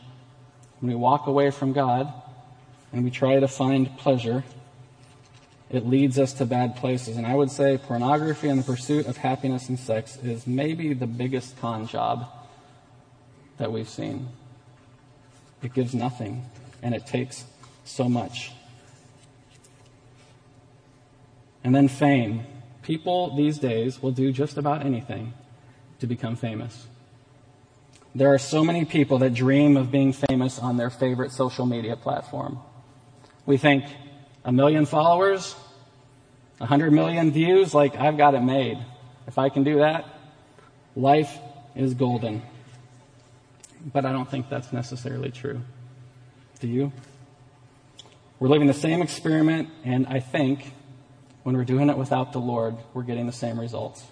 When 0.80 0.92
we 0.92 0.96
walk 0.96 1.28
away 1.28 1.52
from 1.52 1.74
God 1.74 2.12
and 2.94 3.04
we 3.04 3.12
try 3.12 3.40
to 3.40 3.48
find 3.48 3.98
pleasure, 3.98 4.44
it 5.70 5.86
leads 5.86 6.18
us 6.18 6.34
to 6.34 6.46
bad 6.46 6.76
places. 6.76 7.18
And 7.18 7.28
I 7.28 7.36
would 7.36 7.52
say 7.52 7.78
pornography 7.78 8.50
and 8.50 8.60
the 8.60 8.64
pursuit 8.64 9.06
of 9.06 9.18
happiness 9.18 9.70
and 9.70 9.78
sex 9.78 10.18
is 10.24 10.48
maybe 10.48 10.94
the 10.94 11.08
biggest 11.08 11.60
con 11.60 11.88
job 11.88 12.28
that 13.58 13.72
we've 13.72 13.90
seen. 13.90 14.30
It 15.62 15.74
gives 15.74 15.94
nothing 15.94 16.46
and 16.82 16.96
it 16.96 17.06
takes 17.06 17.46
so 17.86 18.10
much. 18.10 18.52
And 21.64 21.76
then 21.76 21.88
fame. 21.88 22.46
People 22.82 23.36
these 23.36 23.60
days 23.60 24.02
will 24.02 24.12
do 24.12 24.32
just 24.32 24.58
about 24.58 24.84
anything 24.84 25.34
to 26.00 26.08
become 26.08 26.36
famous. 26.36 26.88
There 28.16 28.34
are 28.34 28.40
so 28.40 28.64
many 28.64 28.86
people 28.86 29.20
that 29.20 29.36
dream 29.36 29.78
of 29.78 29.92
being 29.92 30.14
famous 30.14 30.58
on 30.58 30.78
their 30.78 30.90
favorite 30.90 31.32
social 31.32 31.68
media 31.68 31.96
platform. 31.96 32.60
We 33.46 33.58
think 33.58 33.86
a 34.50 34.52
million 34.52 34.88
followers, 34.88 35.56
a 36.60 36.66
hundred 36.66 36.92
million 36.92 37.30
views, 37.30 37.76
like 37.76 37.96
I've 37.96 38.18
got 38.18 38.34
it 38.34 38.42
made. 38.42 38.84
If 39.28 39.38
I 39.38 39.50
can 39.50 39.64
do 39.64 39.78
that, 39.78 40.06
life 40.96 41.38
is 41.76 41.94
golden. 41.94 42.42
But 43.94 44.08
I 44.08 44.12
don't 44.12 44.28
think 44.28 44.50
that's 44.50 44.74
necessarily 44.74 45.30
true. 45.30 45.62
Do 46.62 46.68
you? 46.68 46.92
We're 48.40 48.48
living 48.48 48.66
the 48.66 48.74
same 48.74 49.04
experiment, 49.04 49.70
and 49.84 50.08
I 50.08 50.20
think 50.20 50.74
when 51.44 51.56
we're 51.56 51.64
doing 51.64 51.88
it 51.92 51.98
without 52.00 52.34
the 52.34 52.40
Lord, 52.40 52.76
we're 52.96 53.04
getting 53.04 53.28
the 53.28 53.32
same 53.32 53.60
results. 53.60 54.04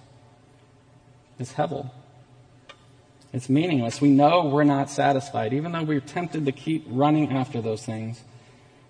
It's 1.40 1.54
hevel. 1.54 1.90
It's 3.34 3.50
meaningless. 3.50 4.00
We 4.02 4.10
know 4.10 4.46
we're 4.46 4.66
not 4.66 4.92
satisfied. 4.92 5.52
Even 5.54 5.72
though 5.72 5.82
we're 5.82 6.00
tempted 6.00 6.46
to 6.46 6.52
keep 6.52 6.86
running 6.88 7.32
after 7.32 7.60
those 7.60 7.84
things, 7.84 8.22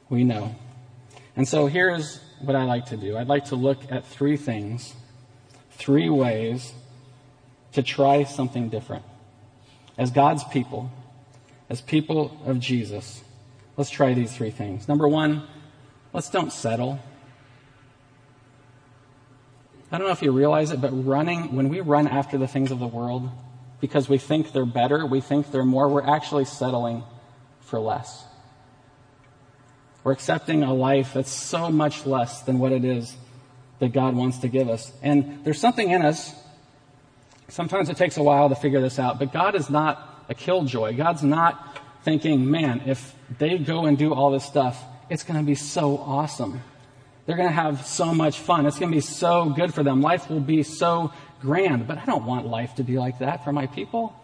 we 0.09 0.25
know. 0.25 0.53
And 1.37 1.47
so 1.47 1.67
here's 1.67 2.19
what 2.41 2.55
I 2.55 2.65
like 2.65 2.87
to 2.87 2.97
do 2.97 3.15
I'd 3.15 3.27
like 3.27 3.45
to 3.45 3.55
look 3.55 3.91
at 3.91 4.05
three 4.05 4.35
things, 4.35 4.93
three 5.71 6.09
ways 6.09 6.73
to 7.73 7.83
try 7.83 8.23
something 8.23 8.69
different. 8.69 9.05
As 9.97 10.09
God's 10.11 10.43
people, 10.45 10.91
as 11.69 11.79
people 11.79 12.41
of 12.45 12.59
Jesus, 12.59 13.21
let's 13.77 13.91
try 13.91 14.15
these 14.15 14.35
three 14.35 14.49
things. 14.49 14.87
Number 14.87 15.07
one, 15.07 15.43
let's 16.11 16.29
don't 16.29 16.51
settle. 16.51 16.99
I 19.91 19.99
don't 19.99 20.07
know 20.07 20.13
if 20.13 20.23
you 20.23 20.31
realize 20.31 20.71
it, 20.71 20.81
but 20.81 20.89
running, 21.05 21.55
when 21.55 21.69
we 21.69 21.81
run 21.81 22.07
after 22.07 22.39
the 22.39 22.47
things 22.47 22.71
of 22.71 22.79
the 22.79 22.87
world 22.87 23.29
because 23.79 24.09
we 24.09 24.17
think 24.17 24.53
they're 24.53 24.65
better, 24.65 25.05
we 25.05 25.21
think 25.21 25.51
they're 25.51 25.63
more, 25.63 25.87
we're 25.87 26.01
actually 26.03 26.45
settling 26.45 27.03
for 27.61 27.79
less. 27.79 28.25
We're 30.07 30.13
accepting 30.13 30.63
a 30.63 30.73
life 30.73 31.15
that's 31.15 31.29
so 31.29 31.69
much 31.69 32.05
less 32.05 32.39
than 32.43 32.59
what 32.59 32.71
it 32.71 32.85
is 32.85 33.13
that 33.79 33.91
God 33.91 34.15
wants 34.15 34.37
to 34.37 34.47
give 34.47 34.69
us. 34.69 34.93
And 35.03 35.43
there's 35.43 35.59
something 35.59 35.91
in 35.91 36.01
us. 36.01 36.33
Sometimes 37.49 37.89
it 37.89 37.97
takes 37.97 38.15
a 38.15 38.23
while 38.23 38.47
to 38.47 38.55
figure 38.55 38.79
this 38.79 38.99
out, 38.99 39.19
but 39.19 39.33
God 39.33 39.53
is 39.53 39.69
not 39.69 40.23
a 40.29 40.33
killjoy. 40.33 40.95
God's 40.95 41.23
not 41.23 41.81
thinking, 42.03 42.49
man, 42.49 42.83
if 42.85 43.13
they 43.37 43.57
go 43.57 43.85
and 43.85 43.97
do 43.97 44.13
all 44.13 44.31
this 44.31 44.45
stuff, 44.45 44.81
it's 45.09 45.23
going 45.23 45.41
to 45.41 45.45
be 45.45 45.55
so 45.55 45.97
awesome. 45.97 46.61
They're 47.25 47.35
going 47.35 47.49
to 47.49 47.53
have 47.53 47.85
so 47.85 48.13
much 48.13 48.39
fun. 48.39 48.65
It's 48.65 48.79
going 48.79 48.93
to 48.93 48.95
be 48.95 49.01
so 49.01 49.49
good 49.49 49.73
for 49.73 49.83
them. 49.83 49.99
Life 50.01 50.29
will 50.29 50.39
be 50.39 50.63
so 50.63 51.11
grand. 51.41 51.85
But 51.85 51.97
I 51.97 52.05
don't 52.05 52.25
want 52.25 52.47
life 52.47 52.75
to 52.75 52.83
be 52.83 52.97
like 52.97 53.19
that 53.19 53.43
for 53.43 53.51
my 53.51 53.67
people. 53.67 54.15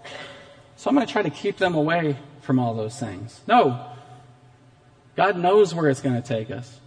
So 0.77 0.89
I'm 0.89 0.95
going 0.95 1.05
to 1.05 1.11
try 1.11 1.23
to 1.23 1.29
keep 1.29 1.57
them 1.57 1.75
away 1.75 2.15
from 2.39 2.57
all 2.57 2.73
those 2.73 2.97
things. 2.97 3.41
No, 3.47 3.92
God 5.15 5.37
knows 5.37 5.73
where 5.73 5.89
it's 5.89 6.01
going 6.01 6.19
to 6.19 6.27
take 6.27 6.49
us. 6.49 6.79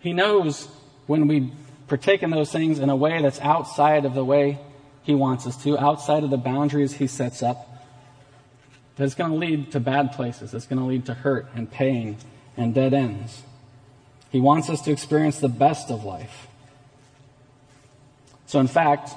He 0.00 0.12
knows 0.12 0.68
when 1.06 1.26
we 1.26 1.52
partake 1.88 2.22
in 2.22 2.30
those 2.30 2.52
things 2.52 2.78
in 2.78 2.88
a 2.88 2.96
way 2.96 3.20
that's 3.20 3.40
outside 3.40 4.04
of 4.04 4.14
the 4.14 4.24
way 4.24 4.58
He 5.02 5.14
wants 5.14 5.46
us 5.46 5.62
to, 5.64 5.78
outside 5.78 6.24
of 6.24 6.30
the 6.30 6.36
boundaries 6.36 6.94
He 6.94 7.06
sets 7.06 7.42
up, 7.42 7.68
that 8.96 9.04
it's 9.04 9.14
going 9.14 9.30
to 9.30 9.36
lead 9.36 9.72
to 9.72 9.80
bad 9.80 10.12
places. 10.12 10.54
It's 10.54 10.66
going 10.66 10.78
to 10.78 10.84
lead 10.84 11.06
to 11.06 11.14
hurt 11.14 11.48
and 11.54 11.70
pain 11.70 12.18
and 12.56 12.74
dead 12.74 12.94
ends. 12.94 13.42
He 14.30 14.40
wants 14.40 14.70
us 14.70 14.80
to 14.82 14.92
experience 14.92 15.40
the 15.40 15.48
best 15.48 15.90
of 15.90 16.04
life. 16.04 16.46
So, 18.46 18.60
in 18.60 18.68
fact, 18.68 19.10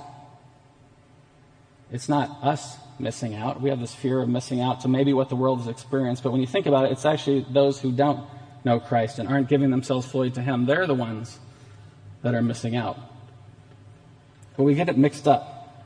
it's 1.91 2.09
not 2.09 2.29
us 2.41 2.77
missing 2.99 3.35
out. 3.35 3.61
We 3.61 3.69
have 3.69 3.79
this 3.79 3.93
fear 3.93 4.21
of 4.21 4.29
missing 4.29 4.61
out 4.61 4.81
to 4.81 4.87
maybe 4.87 5.13
what 5.13 5.29
the 5.29 5.35
world 5.35 5.59
has 5.59 5.67
experienced. 5.67 6.23
But 6.23 6.31
when 6.31 6.41
you 6.41 6.47
think 6.47 6.65
about 6.65 6.85
it, 6.85 6.91
it's 6.91 7.05
actually 7.05 7.45
those 7.49 7.79
who 7.79 7.91
don't 7.91 8.27
know 8.63 8.79
Christ 8.79 9.19
and 9.19 9.27
aren't 9.29 9.49
giving 9.49 9.69
themselves 9.69 10.07
fully 10.07 10.31
to 10.31 10.41
Him. 10.41 10.65
They're 10.65 10.87
the 10.87 10.95
ones 10.95 11.39
that 12.21 12.33
are 12.33 12.41
missing 12.41 12.75
out. 12.75 12.97
But 14.57 14.63
we 14.63 14.73
get 14.75 14.89
it 14.89 14.97
mixed 14.97 15.27
up 15.27 15.85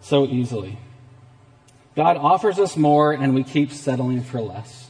so 0.00 0.26
easily. 0.26 0.78
God 1.96 2.16
offers 2.16 2.58
us 2.58 2.76
more 2.76 3.12
and 3.12 3.34
we 3.34 3.42
keep 3.42 3.72
settling 3.72 4.22
for 4.22 4.40
less. 4.40 4.88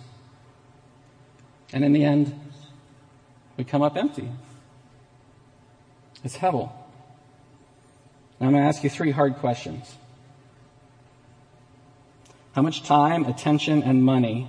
And 1.72 1.84
in 1.84 1.92
the 1.92 2.04
end, 2.04 2.38
we 3.56 3.64
come 3.64 3.82
up 3.82 3.96
empty. 3.96 4.30
It's 6.24 6.36
hevel. 6.36 6.70
Now 8.38 8.46
I'm 8.46 8.52
going 8.52 8.62
to 8.62 8.68
ask 8.68 8.82
you 8.82 8.90
three 8.90 9.10
hard 9.10 9.36
questions. 9.36 9.94
How 12.52 12.62
much 12.62 12.82
time, 12.82 13.26
attention, 13.26 13.82
and 13.82 14.04
money 14.04 14.48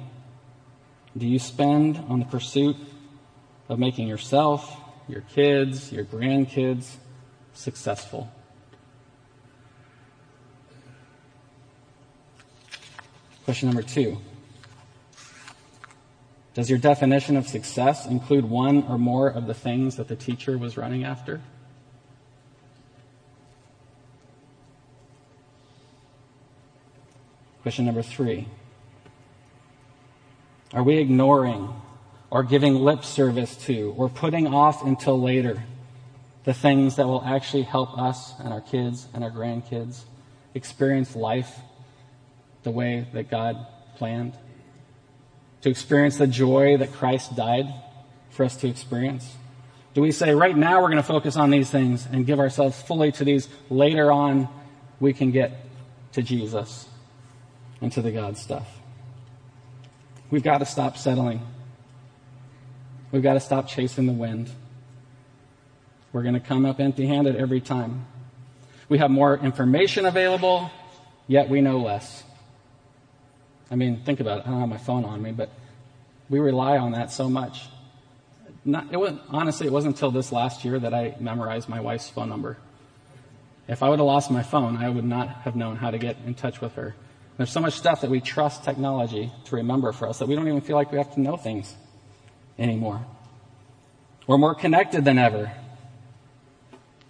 do 1.16 1.28
you 1.28 1.38
spend 1.38 1.98
on 2.10 2.20
the 2.20 2.26
pursuit 2.26 2.76
of 3.70 3.78
making 3.78 4.08
yourself, 4.08 4.76
your 5.08 5.22
kids, 5.22 5.92
your 5.92 6.04
grandkids 6.04 6.96
successful? 7.54 8.32
Question 13.46 13.70
number 13.70 13.84
two. 13.84 14.18
Does 16.54 16.70
your 16.70 16.80
definition 16.80 17.38
of 17.38 17.48
success 17.48 18.08
include 18.08 18.46
one 18.46 18.84
or 18.84 18.98
more 18.98 19.28
of 19.28 19.46
the 19.46 19.54
things 19.54 19.98
that 19.98 20.08
the 20.08 20.16
teacher 20.16 20.58
was 20.58 20.76
running 20.76 21.04
after? 21.04 21.42
Question 27.62 27.86
number 27.86 28.02
three 28.02 28.48
Are 30.74 30.84
we 30.84 30.98
ignoring 30.98 31.74
or 32.30 32.44
giving 32.44 32.76
lip 32.76 33.04
service 33.04 33.56
to 33.66 33.94
or 33.98 34.10
putting 34.10 34.48
off 34.48 34.84
until 34.84 35.22
later 35.22 35.64
the 36.44 36.54
things 36.54 36.96
that 36.96 37.06
will 37.06 37.24
actually 37.24 37.64
help 37.64 37.98
us 38.00 38.34
and 38.40 38.52
our 38.52 38.62
kids 38.62 39.08
and 39.14 39.24
our 39.24 39.30
grandkids 39.30 40.02
experience 40.56 41.16
life 41.16 41.60
the 42.64 42.72
way 42.72 43.06
that 43.14 43.30
God 43.30 43.68
planned? 43.96 44.34
To 45.62 45.70
experience 45.70 46.18
the 46.18 46.26
joy 46.26 46.78
that 46.78 46.92
Christ 46.94 47.36
died 47.36 47.72
for 48.32 48.44
us 48.44 48.58
to 48.58 48.68
experience? 48.68 49.36
Do 49.94 50.02
we 50.02 50.12
say, 50.12 50.34
right 50.34 50.58
now 50.58 50.82
we're 50.82 50.88
going 50.88 50.98
to 50.98 51.04
focus 51.04 51.36
on 51.36 51.52
these 51.52 51.70
things 51.70 52.08
and 52.12 52.26
give 52.26 52.40
ourselves 52.40 52.82
fully 52.82 53.12
to 53.12 53.26
these? 53.26 53.48
Later 53.70 54.12
on, 54.12 54.48
we 55.00 55.14
can 55.14 55.30
get 55.30 55.66
to 56.14 56.24
Jesus 56.24 56.88
into 57.82 58.02
the 58.02 58.12
God 58.12 58.38
stuff. 58.38 58.68
We've 60.30 60.44
got 60.44 60.60
to 60.60 60.66
stop 60.66 60.98
settling. 60.98 61.42
We've 63.12 63.24
got 63.24 63.34
to 63.34 63.40
stop 63.40 63.68
chasing 63.68 64.06
the 64.06 64.14
wind. 64.14 64.50
We're 66.14 66.24
going 66.24 66.36
to 66.36 66.40
come 66.40 66.66
up 66.66 66.80
empty 66.80 67.08
handed 67.08 67.36
every 67.36 67.60
time. 67.60 68.06
We 68.88 68.98
have 69.00 69.12
more 69.12 69.38
information 69.38 70.06
available, 70.06 70.70
yet 71.28 71.50
we 71.50 71.62
know 71.62 71.80
less. 71.80 72.24
I 73.70 73.76
mean, 73.76 74.04
think 74.04 74.20
about 74.20 74.40
it. 74.40 74.48
I 74.48 74.52
don't 74.52 74.60
have 74.60 74.70
my 74.70 74.78
phone 74.78 75.06
on 75.06 75.22
me, 75.22 75.32
but 75.32 75.50
we 76.30 76.40
rely 76.40 76.78
on 76.78 76.92
that 76.92 77.12
so 77.12 77.30
much. 77.30 77.68
Not, 78.64 78.88
it 78.92 78.98
was, 78.98 79.14
honestly, 79.30 79.68
it 79.68 79.74
wasn't 79.74 79.96
until 79.96 80.12
this 80.12 80.32
last 80.32 80.64
year 80.64 80.78
that 80.80 80.94
I 80.94 81.16
memorized 81.20 81.68
my 81.68 81.80
wife's 81.80 82.10
phone 82.10 82.30
number. 82.30 82.58
If 83.68 83.82
I 83.82 83.90
would 83.90 84.00
have 84.00 84.06
lost 84.06 84.30
my 84.30 84.44
phone, 84.44 84.78
I 84.78 84.90
would 84.90 85.06
not 85.06 85.30
have 85.44 85.56
known 85.56 85.78
how 85.78 85.92
to 85.92 85.98
get 85.98 86.18
in 86.26 86.36
touch 86.36 86.62
with 86.62 86.76
her. 86.76 86.96
There's 87.42 87.50
so 87.50 87.60
much 87.60 87.74
stuff 87.74 88.02
that 88.02 88.12
we 88.12 88.22
trust 88.22 88.64
technology 88.64 89.32
to 89.46 89.56
remember 89.56 89.92
for 89.94 90.08
us 90.08 90.20
that 90.20 90.28
we 90.28 90.36
don't 90.36 90.48
even 90.48 90.62
feel 90.62 90.76
like 90.76 90.92
we 90.92 91.00
have 91.00 91.12
to 91.16 91.20
know 91.20 91.38
things 91.38 91.76
anymore. 92.60 93.04
We're 94.28 94.38
more 94.38 94.54
connected 94.54 95.06
than 95.06 95.18
ever 95.18 95.52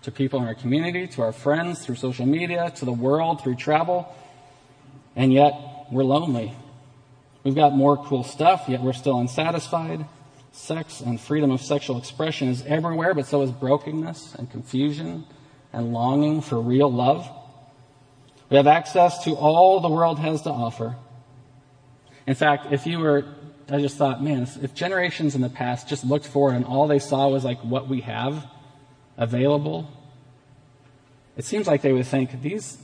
to 0.03 0.09
people 0.09 0.39
in 0.39 0.47
our 0.47 0.55
community, 0.55 1.05
to 1.07 1.21
our 1.23 1.33
friends, 1.33 1.85
through 1.85 1.95
social 1.95 2.25
media, 2.25 2.71
to 2.77 2.85
the 2.85 2.93
world, 2.93 3.43
through 3.43 3.55
travel, 3.55 4.07
and 5.17 5.33
yet 5.33 5.53
we're 5.91 6.05
lonely. 6.05 6.53
We've 7.43 7.53
got 7.53 7.73
more 7.73 7.97
cool 7.97 8.23
stuff, 8.23 8.69
yet 8.69 8.79
we're 8.79 8.93
still 8.93 9.19
unsatisfied. 9.19 10.05
Sex 10.53 11.01
and 11.01 11.19
freedom 11.19 11.51
of 11.51 11.61
sexual 11.61 11.97
expression 11.97 12.47
is 12.47 12.63
everywhere, 12.65 13.13
but 13.13 13.25
so 13.25 13.41
is 13.41 13.51
brokenness 13.51 14.33
and 14.35 14.49
confusion 14.49 15.25
and 15.73 15.91
longing 15.91 16.39
for 16.39 16.61
real 16.61 16.89
love. 16.89 17.29
We 18.51 18.57
have 18.57 18.67
access 18.67 19.23
to 19.23 19.31
all 19.35 19.79
the 19.79 19.89
world 19.89 20.19
has 20.19 20.41
to 20.41 20.49
offer. 20.51 20.97
In 22.27 22.35
fact, 22.35 22.73
if 22.73 22.85
you 22.85 22.99
were, 22.99 23.23
I 23.69 23.79
just 23.79 23.95
thought, 23.95 24.21
man, 24.21 24.45
if 24.61 24.75
generations 24.75 25.35
in 25.35 25.41
the 25.41 25.49
past 25.49 25.87
just 25.87 26.03
looked 26.03 26.25
forward 26.27 26.55
and 26.55 26.65
all 26.65 26.85
they 26.85 26.99
saw 26.99 27.29
was 27.29 27.45
like 27.45 27.63
what 27.63 27.87
we 27.87 28.01
have 28.01 28.45
available, 29.15 29.89
it 31.37 31.45
seems 31.45 31.65
like 31.65 31.81
they 31.81 31.93
would 31.93 32.05
think 32.05 32.41
these, 32.41 32.77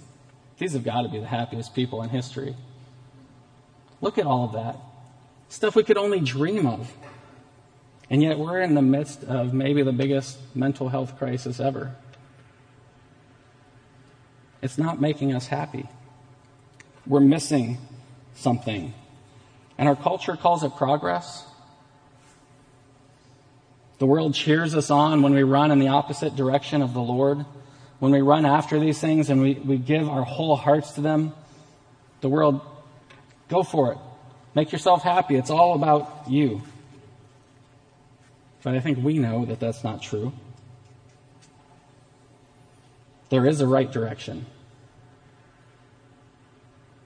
these 0.57 0.71
have 0.71 0.85
got 0.85 1.01
to 1.01 1.09
be 1.09 1.19
the 1.19 1.27
happiest 1.27 1.75
people 1.75 2.01
in 2.01 2.09
history. 2.09 2.55
Look 3.99 4.17
at 4.17 4.25
all 4.25 4.45
of 4.45 4.53
that. 4.53 4.77
Stuff 5.49 5.75
we 5.75 5.83
could 5.83 5.97
only 5.97 6.21
dream 6.21 6.65
of. 6.65 6.93
And 8.09 8.23
yet 8.23 8.39
we're 8.39 8.61
in 8.61 8.73
the 8.73 8.81
midst 8.81 9.25
of 9.25 9.53
maybe 9.53 9.83
the 9.83 9.91
biggest 9.91 10.39
mental 10.55 10.87
health 10.87 11.17
crisis 11.17 11.59
ever. 11.59 11.93
It's 14.61 14.77
not 14.77 14.99
making 14.99 15.33
us 15.33 15.47
happy. 15.47 15.87
We're 17.05 17.19
missing 17.19 17.77
something. 18.35 18.93
And 19.77 19.87
our 19.87 19.95
culture 19.95 20.35
calls 20.35 20.63
it 20.63 20.75
progress. 20.75 21.45
The 23.99 24.05
world 24.05 24.33
cheers 24.33 24.75
us 24.75 24.91
on 24.91 25.21
when 25.21 25.33
we 25.33 25.43
run 25.43 25.71
in 25.71 25.79
the 25.79 25.87
opposite 25.87 26.35
direction 26.35 26.81
of 26.81 26.93
the 26.93 27.01
Lord. 27.01 27.45
When 27.99 28.11
we 28.11 28.21
run 28.21 28.45
after 28.45 28.79
these 28.79 28.99
things 28.99 29.29
and 29.29 29.41
we, 29.41 29.55
we 29.55 29.77
give 29.77 30.07
our 30.07 30.23
whole 30.23 30.55
hearts 30.55 30.91
to 30.93 31.01
them, 31.01 31.33
the 32.21 32.29
world, 32.29 32.61
go 33.49 33.63
for 33.63 33.91
it. 33.93 33.97
Make 34.53 34.71
yourself 34.71 35.03
happy. 35.03 35.35
It's 35.35 35.49
all 35.49 35.73
about 35.73 36.25
you. 36.27 36.61
But 38.63 38.75
I 38.75 38.79
think 38.79 39.03
we 39.03 39.17
know 39.17 39.45
that 39.45 39.59
that's 39.59 39.83
not 39.83 40.01
true. 40.01 40.33
There 43.29 43.45
is 43.45 43.61
a 43.61 43.67
right 43.67 43.91
direction. 43.91 44.45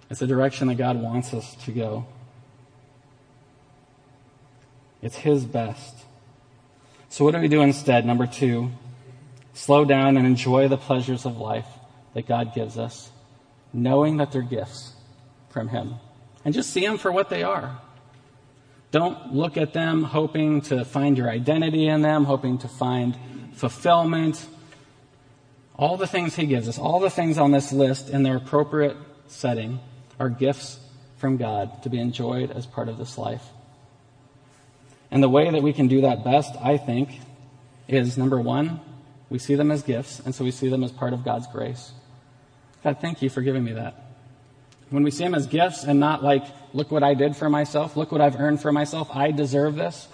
It's 0.09 0.21
a 0.21 0.27
direction 0.27 0.67
that 0.67 0.75
God 0.75 1.01
wants 1.01 1.33
us 1.33 1.55
to 1.65 1.71
go. 1.71 2.05
It's 5.01 5.15
His 5.15 5.45
best. 5.45 5.95
So 7.09 7.25
what 7.25 7.33
do 7.33 7.39
we 7.39 7.47
do 7.47 7.61
instead? 7.61 8.05
Number 8.05 8.27
two, 8.27 8.71
slow 9.53 9.85
down 9.85 10.17
and 10.17 10.27
enjoy 10.27 10.67
the 10.67 10.77
pleasures 10.77 11.25
of 11.25 11.37
life 11.37 11.67
that 12.13 12.27
God 12.27 12.53
gives 12.53 12.77
us, 12.77 13.09
knowing 13.73 14.17
that 14.17 14.31
they're 14.31 14.41
gifts 14.41 14.93
from 15.49 15.69
Him. 15.69 15.95
And 16.43 16.53
just 16.53 16.71
see 16.71 16.85
them 16.85 16.97
for 16.97 17.11
what 17.11 17.29
they 17.29 17.43
are. 17.43 17.79
Don't 18.91 19.33
look 19.33 19.57
at 19.57 19.73
them 19.73 20.03
hoping 20.03 20.61
to 20.63 20.83
find 20.83 21.17
your 21.17 21.29
identity 21.29 21.87
in 21.87 22.01
them, 22.01 22.25
hoping 22.25 22.57
to 22.59 22.67
find 22.67 23.17
fulfillment. 23.53 24.45
All 25.77 25.97
the 25.97 26.07
things 26.07 26.35
He 26.35 26.45
gives 26.45 26.67
us, 26.67 26.77
all 26.77 26.99
the 26.99 27.09
things 27.09 27.37
on 27.37 27.51
this 27.51 27.71
list 27.71 28.09
in 28.09 28.23
their 28.23 28.37
appropriate 28.37 28.97
setting 29.27 29.79
are 30.19 30.29
gifts 30.29 30.79
from 31.17 31.37
God 31.37 31.83
to 31.83 31.89
be 31.89 31.99
enjoyed 31.99 32.51
as 32.51 32.65
part 32.65 32.89
of 32.89 32.97
this 32.97 33.17
life. 33.17 33.43
And 35.09 35.21
the 35.21 35.29
way 35.29 35.49
that 35.49 35.61
we 35.61 35.73
can 35.73 35.87
do 35.87 36.01
that 36.01 36.23
best, 36.23 36.55
I 36.61 36.77
think, 36.77 37.19
is 37.87 38.17
number 38.17 38.39
one, 38.39 38.79
we 39.29 39.39
see 39.39 39.55
them 39.55 39.71
as 39.71 39.81
gifts, 39.81 40.19
and 40.19 40.33
so 40.33 40.43
we 40.43 40.51
see 40.51 40.69
them 40.69 40.83
as 40.83 40.91
part 40.91 41.13
of 41.13 41.23
God's 41.23 41.47
grace. 41.47 41.91
God, 42.83 42.99
thank 42.99 43.21
you 43.21 43.29
for 43.29 43.41
giving 43.41 43.63
me 43.63 43.73
that. 43.73 43.95
When 44.89 45.03
we 45.03 45.11
see 45.11 45.23
them 45.23 45.35
as 45.35 45.47
gifts 45.47 45.83
and 45.83 45.99
not 45.99 46.23
like, 46.23 46.43
look 46.73 46.91
what 46.91 47.03
I 47.03 47.13
did 47.13 47.35
for 47.35 47.49
myself, 47.49 47.95
look 47.95 48.11
what 48.11 48.21
I've 48.21 48.39
earned 48.39 48.61
for 48.61 48.71
myself, 48.71 49.09
I 49.11 49.31
deserve 49.31 49.75
this, 49.75 50.07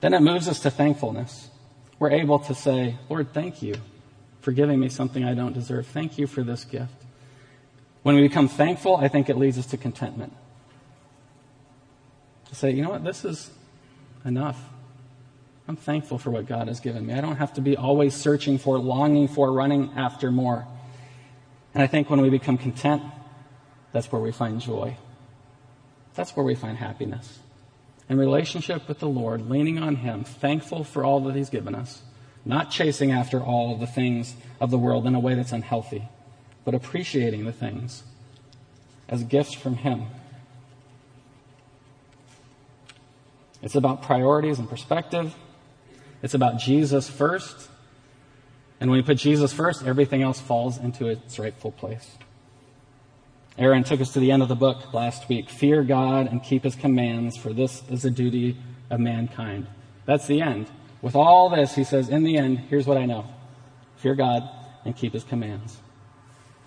then 0.00 0.14
it 0.14 0.20
moves 0.20 0.48
us 0.48 0.60
to 0.60 0.70
thankfulness. 0.70 1.50
We're 1.98 2.12
able 2.12 2.38
to 2.40 2.54
say, 2.54 2.96
Lord, 3.08 3.32
thank 3.34 3.62
you 3.62 3.74
for 4.48 4.52
giving 4.52 4.80
me 4.80 4.88
something 4.88 5.26
I 5.26 5.34
don't 5.34 5.52
deserve. 5.52 5.86
Thank 5.88 6.16
you 6.16 6.26
for 6.26 6.42
this 6.42 6.64
gift. 6.64 6.94
When 8.02 8.14
we 8.14 8.22
become 8.22 8.48
thankful, 8.48 8.96
I 8.96 9.08
think 9.08 9.28
it 9.28 9.36
leads 9.36 9.58
us 9.58 9.66
to 9.66 9.76
contentment. 9.76 10.32
To 12.48 12.54
say, 12.54 12.70
you 12.70 12.82
know 12.82 12.88
what, 12.88 13.04
this 13.04 13.26
is 13.26 13.50
enough. 14.24 14.58
I'm 15.68 15.76
thankful 15.76 16.16
for 16.16 16.30
what 16.30 16.46
God 16.46 16.68
has 16.68 16.80
given 16.80 17.04
me. 17.04 17.12
I 17.12 17.20
don't 17.20 17.36
have 17.36 17.52
to 17.56 17.60
be 17.60 17.76
always 17.76 18.14
searching 18.14 18.56
for, 18.56 18.78
longing 18.78 19.28
for, 19.28 19.52
running 19.52 19.92
after 19.96 20.30
more. 20.30 20.66
And 21.74 21.82
I 21.82 21.86
think 21.86 22.08
when 22.08 22.22
we 22.22 22.30
become 22.30 22.56
content, 22.56 23.02
that's 23.92 24.10
where 24.10 24.22
we 24.22 24.32
find 24.32 24.62
joy. 24.62 24.96
That's 26.14 26.34
where 26.34 26.46
we 26.46 26.54
find 26.54 26.78
happiness. 26.78 27.38
In 28.08 28.16
relationship 28.16 28.88
with 28.88 28.98
the 28.98 29.10
Lord, 29.10 29.50
leaning 29.50 29.78
on 29.78 29.96
Him, 29.96 30.24
thankful 30.24 30.84
for 30.84 31.04
all 31.04 31.20
that 31.24 31.36
He's 31.36 31.50
given 31.50 31.74
us, 31.74 32.00
not 32.48 32.70
chasing 32.70 33.12
after 33.12 33.40
all 33.40 33.76
the 33.76 33.86
things 33.86 34.34
of 34.58 34.70
the 34.70 34.78
world 34.78 35.06
in 35.06 35.14
a 35.14 35.20
way 35.20 35.34
that's 35.34 35.52
unhealthy, 35.52 36.08
but 36.64 36.74
appreciating 36.74 37.44
the 37.44 37.52
things 37.52 38.02
as 39.08 39.22
gifts 39.22 39.52
from 39.52 39.76
Him. 39.76 40.06
It's 43.62 43.74
about 43.74 44.02
priorities 44.02 44.58
and 44.58 44.68
perspective. 44.68 45.34
It's 46.22 46.34
about 46.34 46.58
Jesus 46.58 47.08
first. 47.08 47.68
And 48.80 48.90
when 48.90 48.98
we 48.98 49.02
put 49.02 49.18
Jesus 49.18 49.52
first, 49.52 49.84
everything 49.84 50.22
else 50.22 50.40
falls 50.40 50.78
into 50.78 51.08
its 51.08 51.38
rightful 51.38 51.72
place. 51.72 52.16
Aaron 53.58 53.82
took 53.82 54.00
us 54.00 54.12
to 54.12 54.20
the 54.20 54.30
end 54.30 54.42
of 54.42 54.48
the 54.48 54.54
book 54.54 54.94
last 54.94 55.28
week. 55.28 55.50
Fear 55.50 55.82
God 55.82 56.28
and 56.28 56.42
keep 56.42 56.62
his 56.62 56.76
commands, 56.76 57.36
for 57.36 57.52
this 57.52 57.82
is 57.90 58.02
the 58.02 58.10
duty 58.10 58.56
of 58.88 59.00
mankind. 59.00 59.66
That's 60.06 60.26
the 60.28 60.40
end. 60.40 60.70
With 61.00 61.14
all 61.14 61.48
this, 61.48 61.74
he 61.74 61.84
says, 61.84 62.08
in 62.08 62.24
the 62.24 62.36
end, 62.36 62.58
here's 62.58 62.86
what 62.86 62.98
I 62.98 63.06
know. 63.06 63.26
Fear 63.96 64.16
God 64.16 64.48
and 64.84 64.96
keep 64.96 65.12
his 65.12 65.24
commands. 65.24 65.76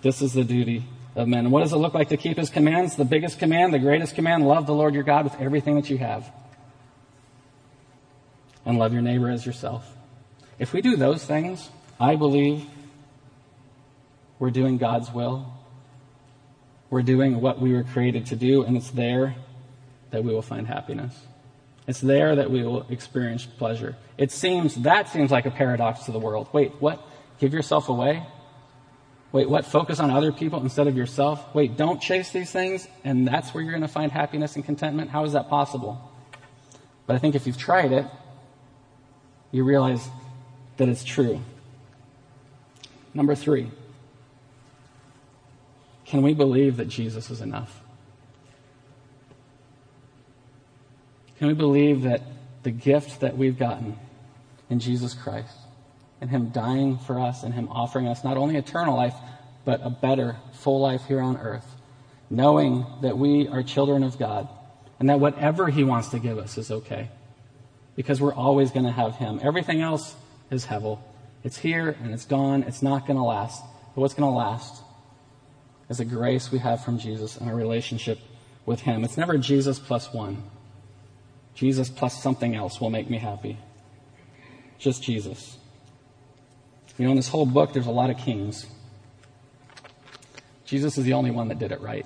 This 0.02 0.22
is 0.22 0.32
the 0.32 0.44
duty 0.44 0.84
of 1.14 1.28
men. 1.28 1.40
And 1.40 1.52
what 1.52 1.62
does 1.62 1.72
it 1.72 1.76
look 1.76 1.94
like 1.94 2.08
to 2.08 2.16
keep 2.16 2.38
his 2.38 2.50
commands? 2.50 2.96
The 2.96 3.04
biggest 3.04 3.38
command, 3.38 3.74
the 3.74 3.78
greatest 3.78 4.14
command, 4.14 4.46
love 4.46 4.66
the 4.66 4.74
Lord 4.74 4.94
your 4.94 5.02
God 5.02 5.24
with 5.24 5.38
everything 5.40 5.76
that 5.76 5.90
you 5.90 5.98
have 5.98 6.30
and 8.64 8.78
love 8.78 8.92
your 8.92 9.02
neighbor 9.02 9.30
as 9.30 9.44
yourself. 9.44 9.96
If 10.58 10.72
we 10.72 10.80
do 10.80 10.96
those 10.96 11.24
things, 11.24 11.70
I 12.00 12.16
believe 12.16 12.64
we're 14.38 14.50
doing 14.50 14.78
God's 14.78 15.12
will. 15.12 15.52
We're 16.90 17.02
doing 17.02 17.40
what 17.40 17.60
we 17.60 17.72
were 17.72 17.84
created 17.84 18.26
to 18.26 18.36
do, 18.36 18.62
and 18.62 18.76
it's 18.76 18.90
there 18.90 19.34
that 20.10 20.22
we 20.24 20.32
will 20.32 20.42
find 20.42 20.66
happiness. 20.66 21.14
It's 21.86 22.00
there 22.00 22.36
that 22.36 22.50
we 22.50 22.62
will 22.62 22.86
experience 22.90 23.46
pleasure. 23.46 23.96
It 24.22 24.30
seems, 24.30 24.76
that 24.82 25.08
seems 25.08 25.32
like 25.32 25.46
a 25.46 25.50
paradox 25.50 26.04
to 26.04 26.12
the 26.12 26.18
world. 26.20 26.46
Wait, 26.52 26.70
what? 26.78 27.04
Give 27.40 27.52
yourself 27.52 27.88
away? 27.88 28.24
Wait, 29.32 29.50
what? 29.50 29.64
Focus 29.66 29.98
on 29.98 30.12
other 30.12 30.30
people 30.30 30.60
instead 30.60 30.86
of 30.86 30.96
yourself? 30.96 31.52
Wait, 31.56 31.76
don't 31.76 32.00
chase 32.00 32.30
these 32.30 32.52
things, 32.52 32.86
and 33.02 33.26
that's 33.26 33.52
where 33.52 33.64
you're 33.64 33.72
going 33.72 33.82
to 33.82 33.88
find 33.88 34.12
happiness 34.12 34.54
and 34.54 34.64
contentment? 34.64 35.10
How 35.10 35.24
is 35.24 35.32
that 35.32 35.48
possible? 35.48 36.08
But 37.04 37.16
I 37.16 37.18
think 37.18 37.34
if 37.34 37.48
you've 37.48 37.58
tried 37.58 37.90
it, 37.90 38.06
you 39.50 39.64
realize 39.64 40.08
that 40.76 40.88
it's 40.88 41.02
true. 41.02 41.42
Number 43.14 43.34
three, 43.34 43.72
can 46.06 46.22
we 46.22 46.32
believe 46.32 46.76
that 46.76 46.86
Jesus 46.86 47.28
is 47.28 47.40
enough? 47.40 47.82
Can 51.40 51.48
we 51.48 51.54
believe 51.54 52.02
that 52.02 52.22
the 52.62 52.70
gift 52.70 53.18
that 53.18 53.36
we've 53.36 53.58
gotten 53.58 53.98
in 54.72 54.80
Jesus 54.80 55.14
Christ 55.14 55.54
and 56.20 56.28
Him 56.28 56.48
dying 56.48 56.98
for 56.98 57.20
us 57.20 57.44
and 57.44 57.54
Him 57.54 57.68
offering 57.68 58.08
us 58.08 58.24
not 58.24 58.36
only 58.36 58.56
eternal 58.56 58.96
life, 58.96 59.14
but 59.64 59.80
a 59.84 59.90
better, 59.90 60.36
full 60.52 60.80
life 60.80 61.02
here 61.06 61.20
on 61.20 61.36
earth, 61.36 61.76
knowing 62.28 62.84
that 63.02 63.16
we 63.16 63.46
are 63.46 63.62
children 63.62 64.02
of 64.02 64.18
God 64.18 64.48
and 64.98 65.08
that 65.08 65.20
whatever 65.20 65.68
He 65.68 65.84
wants 65.84 66.08
to 66.08 66.18
give 66.18 66.38
us 66.38 66.58
is 66.58 66.70
okay? 66.70 67.08
because 67.96 68.20
we're 68.20 68.34
always 68.34 68.70
going 68.70 68.86
to 68.86 68.92
have 68.92 69.16
Him. 69.16 69.40
Everything 69.42 69.80
else 69.80 70.14
is 70.50 70.66
Hevel. 70.66 70.98
It's 71.44 71.58
here 71.58 71.96
and 72.02 72.12
it's 72.12 72.24
gone. 72.24 72.62
It's 72.62 72.82
not 72.82 73.06
going 73.06 73.16
to 73.16 73.22
last. 73.22 73.62
But 73.94 74.00
what's 74.00 74.14
going 74.14 74.30
to 74.30 74.36
last 74.36 74.82
is 75.88 75.98
the 75.98 76.04
grace 76.04 76.50
we 76.50 76.58
have 76.58 76.84
from 76.84 76.98
Jesus 76.98 77.36
and 77.36 77.48
our 77.48 77.54
relationship 77.54 78.18
with 78.64 78.80
Him. 78.80 79.04
It's 79.04 79.16
never 79.16 79.36
Jesus 79.36 79.78
plus 79.78 80.12
one. 80.12 80.42
Jesus 81.54 81.90
plus 81.90 82.22
something 82.22 82.54
else 82.54 82.80
will 82.80 82.90
make 82.90 83.10
me 83.10 83.18
happy. 83.18 83.58
Just 84.82 85.00
Jesus. 85.00 85.56
You 86.98 87.04
know, 87.04 87.12
in 87.12 87.16
this 87.16 87.28
whole 87.28 87.46
book, 87.46 87.72
there's 87.72 87.86
a 87.86 87.92
lot 87.92 88.10
of 88.10 88.18
kings. 88.18 88.66
Jesus 90.64 90.98
is 90.98 91.04
the 91.04 91.12
only 91.12 91.30
one 91.30 91.48
that 91.48 91.60
did 91.60 91.70
it 91.70 91.80
right. 91.80 92.04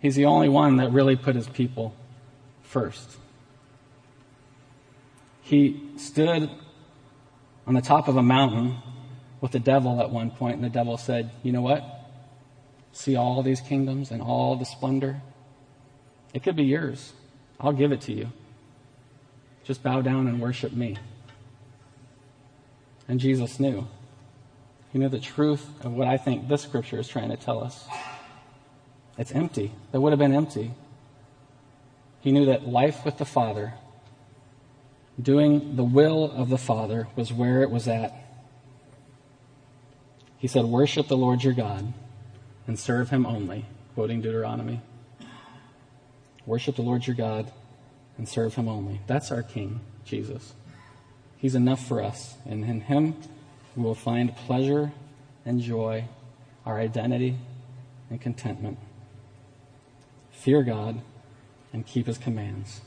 He's 0.00 0.16
the 0.16 0.26
only 0.26 0.50
one 0.50 0.76
that 0.76 0.92
really 0.92 1.16
put 1.16 1.34
his 1.34 1.48
people 1.48 1.94
first. 2.62 3.16
He 5.40 5.82
stood 5.96 6.50
on 7.66 7.72
the 7.72 7.80
top 7.80 8.06
of 8.06 8.18
a 8.18 8.22
mountain 8.22 8.76
with 9.40 9.52
the 9.52 9.58
devil 9.58 10.02
at 10.02 10.10
one 10.10 10.30
point, 10.30 10.56
and 10.56 10.64
the 10.64 10.68
devil 10.68 10.98
said, 10.98 11.30
You 11.42 11.52
know 11.52 11.62
what? 11.62 11.84
See 12.92 13.16
all 13.16 13.42
these 13.42 13.62
kingdoms 13.62 14.10
and 14.10 14.20
all 14.20 14.56
the 14.56 14.66
splendor? 14.66 15.22
It 16.34 16.42
could 16.42 16.56
be 16.56 16.64
yours. 16.64 17.14
I'll 17.58 17.72
give 17.72 17.92
it 17.92 18.02
to 18.02 18.12
you. 18.12 18.30
Just 19.66 19.82
bow 19.82 20.00
down 20.00 20.28
and 20.28 20.40
worship 20.40 20.72
me. 20.72 20.96
And 23.08 23.18
Jesus 23.18 23.58
knew. 23.58 23.88
He 24.92 24.98
knew 24.98 25.08
the 25.08 25.18
truth 25.18 25.66
of 25.84 25.92
what 25.92 26.06
I 26.06 26.16
think 26.16 26.48
this 26.48 26.62
scripture 26.62 26.98
is 26.98 27.08
trying 27.08 27.30
to 27.30 27.36
tell 27.36 27.62
us. 27.62 27.86
It's 29.18 29.32
empty. 29.32 29.72
That 29.90 30.00
would 30.00 30.12
have 30.12 30.18
been 30.18 30.34
empty. 30.34 30.72
He 32.20 32.32
knew 32.32 32.46
that 32.46 32.68
life 32.68 33.04
with 33.04 33.18
the 33.18 33.24
Father 33.24 33.74
doing 35.20 35.76
the 35.76 35.84
will 35.84 36.30
of 36.30 36.48
the 36.48 36.58
Father 36.58 37.08
was 37.16 37.32
where 37.32 37.62
it 37.62 37.70
was 37.70 37.88
at. 37.88 38.12
He 40.38 40.46
said, 40.46 40.64
Worship 40.64 41.08
the 41.08 41.16
Lord 41.16 41.42
your 41.42 41.54
God 41.54 41.92
and 42.66 42.78
serve 42.78 43.10
him 43.10 43.26
only, 43.26 43.64
quoting 43.94 44.20
Deuteronomy. 44.20 44.80
Worship 46.44 46.76
the 46.76 46.82
Lord 46.82 47.06
your 47.06 47.16
God 47.16 47.50
and 48.18 48.28
serve 48.28 48.54
him 48.54 48.68
only. 48.68 49.00
That's 49.06 49.30
our 49.30 49.42
King, 49.42 49.80
Jesus. 50.04 50.54
He's 51.36 51.54
enough 51.54 51.86
for 51.86 52.02
us, 52.02 52.34
and 52.46 52.64
in 52.64 52.80
him 52.82 53.16
we 53.74 53.82
will 53.82 53.94
find 53.94 54.34
pleasure 54.34 54.92
and 55.44 55.60
joy, 55.60 56.04
our 56.64 56.78
identity 56.78 57.36
and 58.10 58.20
contentment. 58.20 58.78
Fear 60.32 60.62
God 60.64 61.00
and 61.72 61.86
keep 61.86 62.06
his 62.06 62.18
commands. 62.18 62.80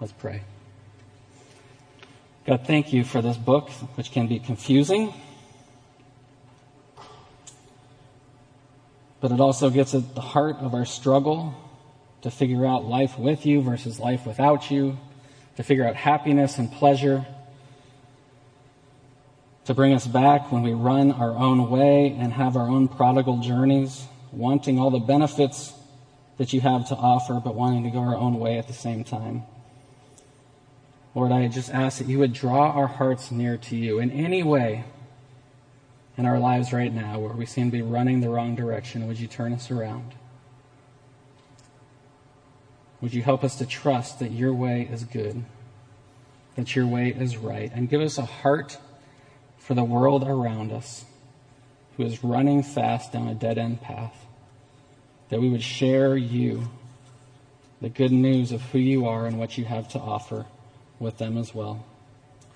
Let's 0.00 0.12
pray. 0.12 0.42
God, 2.46 2.66
thank 2.66 2.92
you 2.92 3.04
for 3.04 3.20
this 3.20 3.36
book, 3.36 3.70
which 3.96 4.10
can 4.10 4.26
be 4.26 4.38
confusing, 4.38 5.12
but 9.20 9.30
it 9.30 9.40
also 9.40 9.68
gets 9.68 9.94
at 9.94 10.14
the 10.14 10.20
heart 10.22 10.56
of 10.56 10.74
our 10.74 10.86
struggle 10.86 11.54
to 12.22 12.30
figure 12.30 12.66
out 12.66 12.84
life 12.84 13.18
with 13.18 13.46
you 13.46 13.62
versus 13.62 13.98
life 13.98 14.26
without 14.26 14.70
you, 14.70 14.98
to 15.56 15.62
figure 15.62 15.86
out 15.86 15.96
happiness 15.96 16.58
and 16.58 16.70
pleasure, 16.70 17.26
to 19.64 19.74
bring 19.74 19.92
us 19.92 20.06
back 20.06 20.50
when 20.50 20.62
we 20.62 20.72
run 20.72 21.12
our 21.12 21.30
own 21.30 21.70
way 21.70 22.16
and 22.18 22.32
have 22.32 22.56
our 22.56 22.68
own 22.68 22.88
prodigal 22.88 23.38
journeys, 23.38 24.06
wanting 24.32 24.78
all 24.78 24.90
the 24.90 24.98
benefits 24.98 25.74
that 26.38 26.52
you 26.52 26.60
have 26.60 26.88
to 26.88 26.94
offer, 26.96 27.40
but 27.44 27.54
wanting 27.54 27.84
to 27.84 27.90
go 27.90 27.98
our 27.98 28.16
own 28.16 28.38
way 28.38 28.58
at 28.58 28.66
the 28.66 28.72
same 28.72 29.04
time. 29.04 29.42
Lord, 31.14 31.32
I 31.32 31.48
just 31.48 31.70
ask 31.70 31.98
that 31.98 32.06
you 32.06 32.18
would 32.20 32.32
draw 32.32 32.70
our 32.70 32.86
hearts 32.86 33.30
near 33.30 33.56
to 33.56 33.76
you 33.76 33.98
in 33.98 34.10
any 34.10 34.42
way 34.42 34.84
in 36.16 36.24
our 36.24 36.38
lives 36.38 36.72
right 36.72 36.92
now 36.92 37.18
where 37.18 37.32
we 37.32 37.46
seem 37.46 37.70
to 37.70 37.76
be 37.76 37.82
running 37.82 38.20
the 38.20 38.28
wrong 38.28 38.54
direction. 38.54 39.06
Would 39.08 39.18
you 39.18 39.26
turn 39.26 39.52
us 39.52 39.70
around? 39.70 40.14
Would 43.00 43.14
you 43.14 43.22
help 43.22 43.44
us 43.44 43.56
to 43.56 43.66
trust 43.66 44.18
that 44.18 44.30
your 44.30 44.52
way 44.52 44.88
is 44.90 45.04
good, 45.04 45.44
that 46.56 46.76
your 46.76 46.86
way 46.86 47.08
is 47.08 47.36
right, 47.36 47.70
and 47.74 47.88
give 47.88 48.00
us 48.00 48.18
a 48.18 48.24
heart 48.24 48.78
for 49.58 49.74
the 49.74 49.84
world 49.84 50.26
around 50.26 50.72
us 50.72 51.04
who 51.96 52.04
is 52.04 52.24
running 52.24 52.62
fast 52.62 53.12
down 53.12 53.28
a 53.28 53.34
dead 53.34 53.58
end 53.58 53.80
path, 53.80 54.26
that 55.28 55.40
we 55.40 55.48
would 55.48 55.62
share 55.62 56.16
you, 56.16 56.68
the 57.80 57.88
good 57.88 58.12
news 58.12 58.52
of 58.52 58.60
who 58.62 58.78
you 58.78 59.06
are 59.06 59.26
and 59.26 59.38
what 59.38 59.56
you 59.56 59.64
have 59.64 59.88
to 59.88 59.98
offer 59.98 60.44
with 60.98 61.18
them 61.18 61.38
as 61.38 61.54
well. 61.54 61.84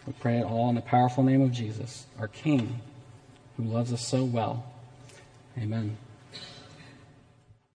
We 0.07 0.13
pray 0.13 0.39
it 0.39 0.45
all 0.45 0.69
in 0.69 0.75
the 0.75 0.83
powerful 0.83 1.23
name 1.23 1.41
of 1.41 1.51
Jesus, 1.53 2.07
our 2.19 2.29
King, 2.29 2.81
who 3.57 3.65
loves 3.65 3.93
us 3.93 4.07
so 4.07 4.25
well. 4.25 4.65
Amen. 5.57 5.97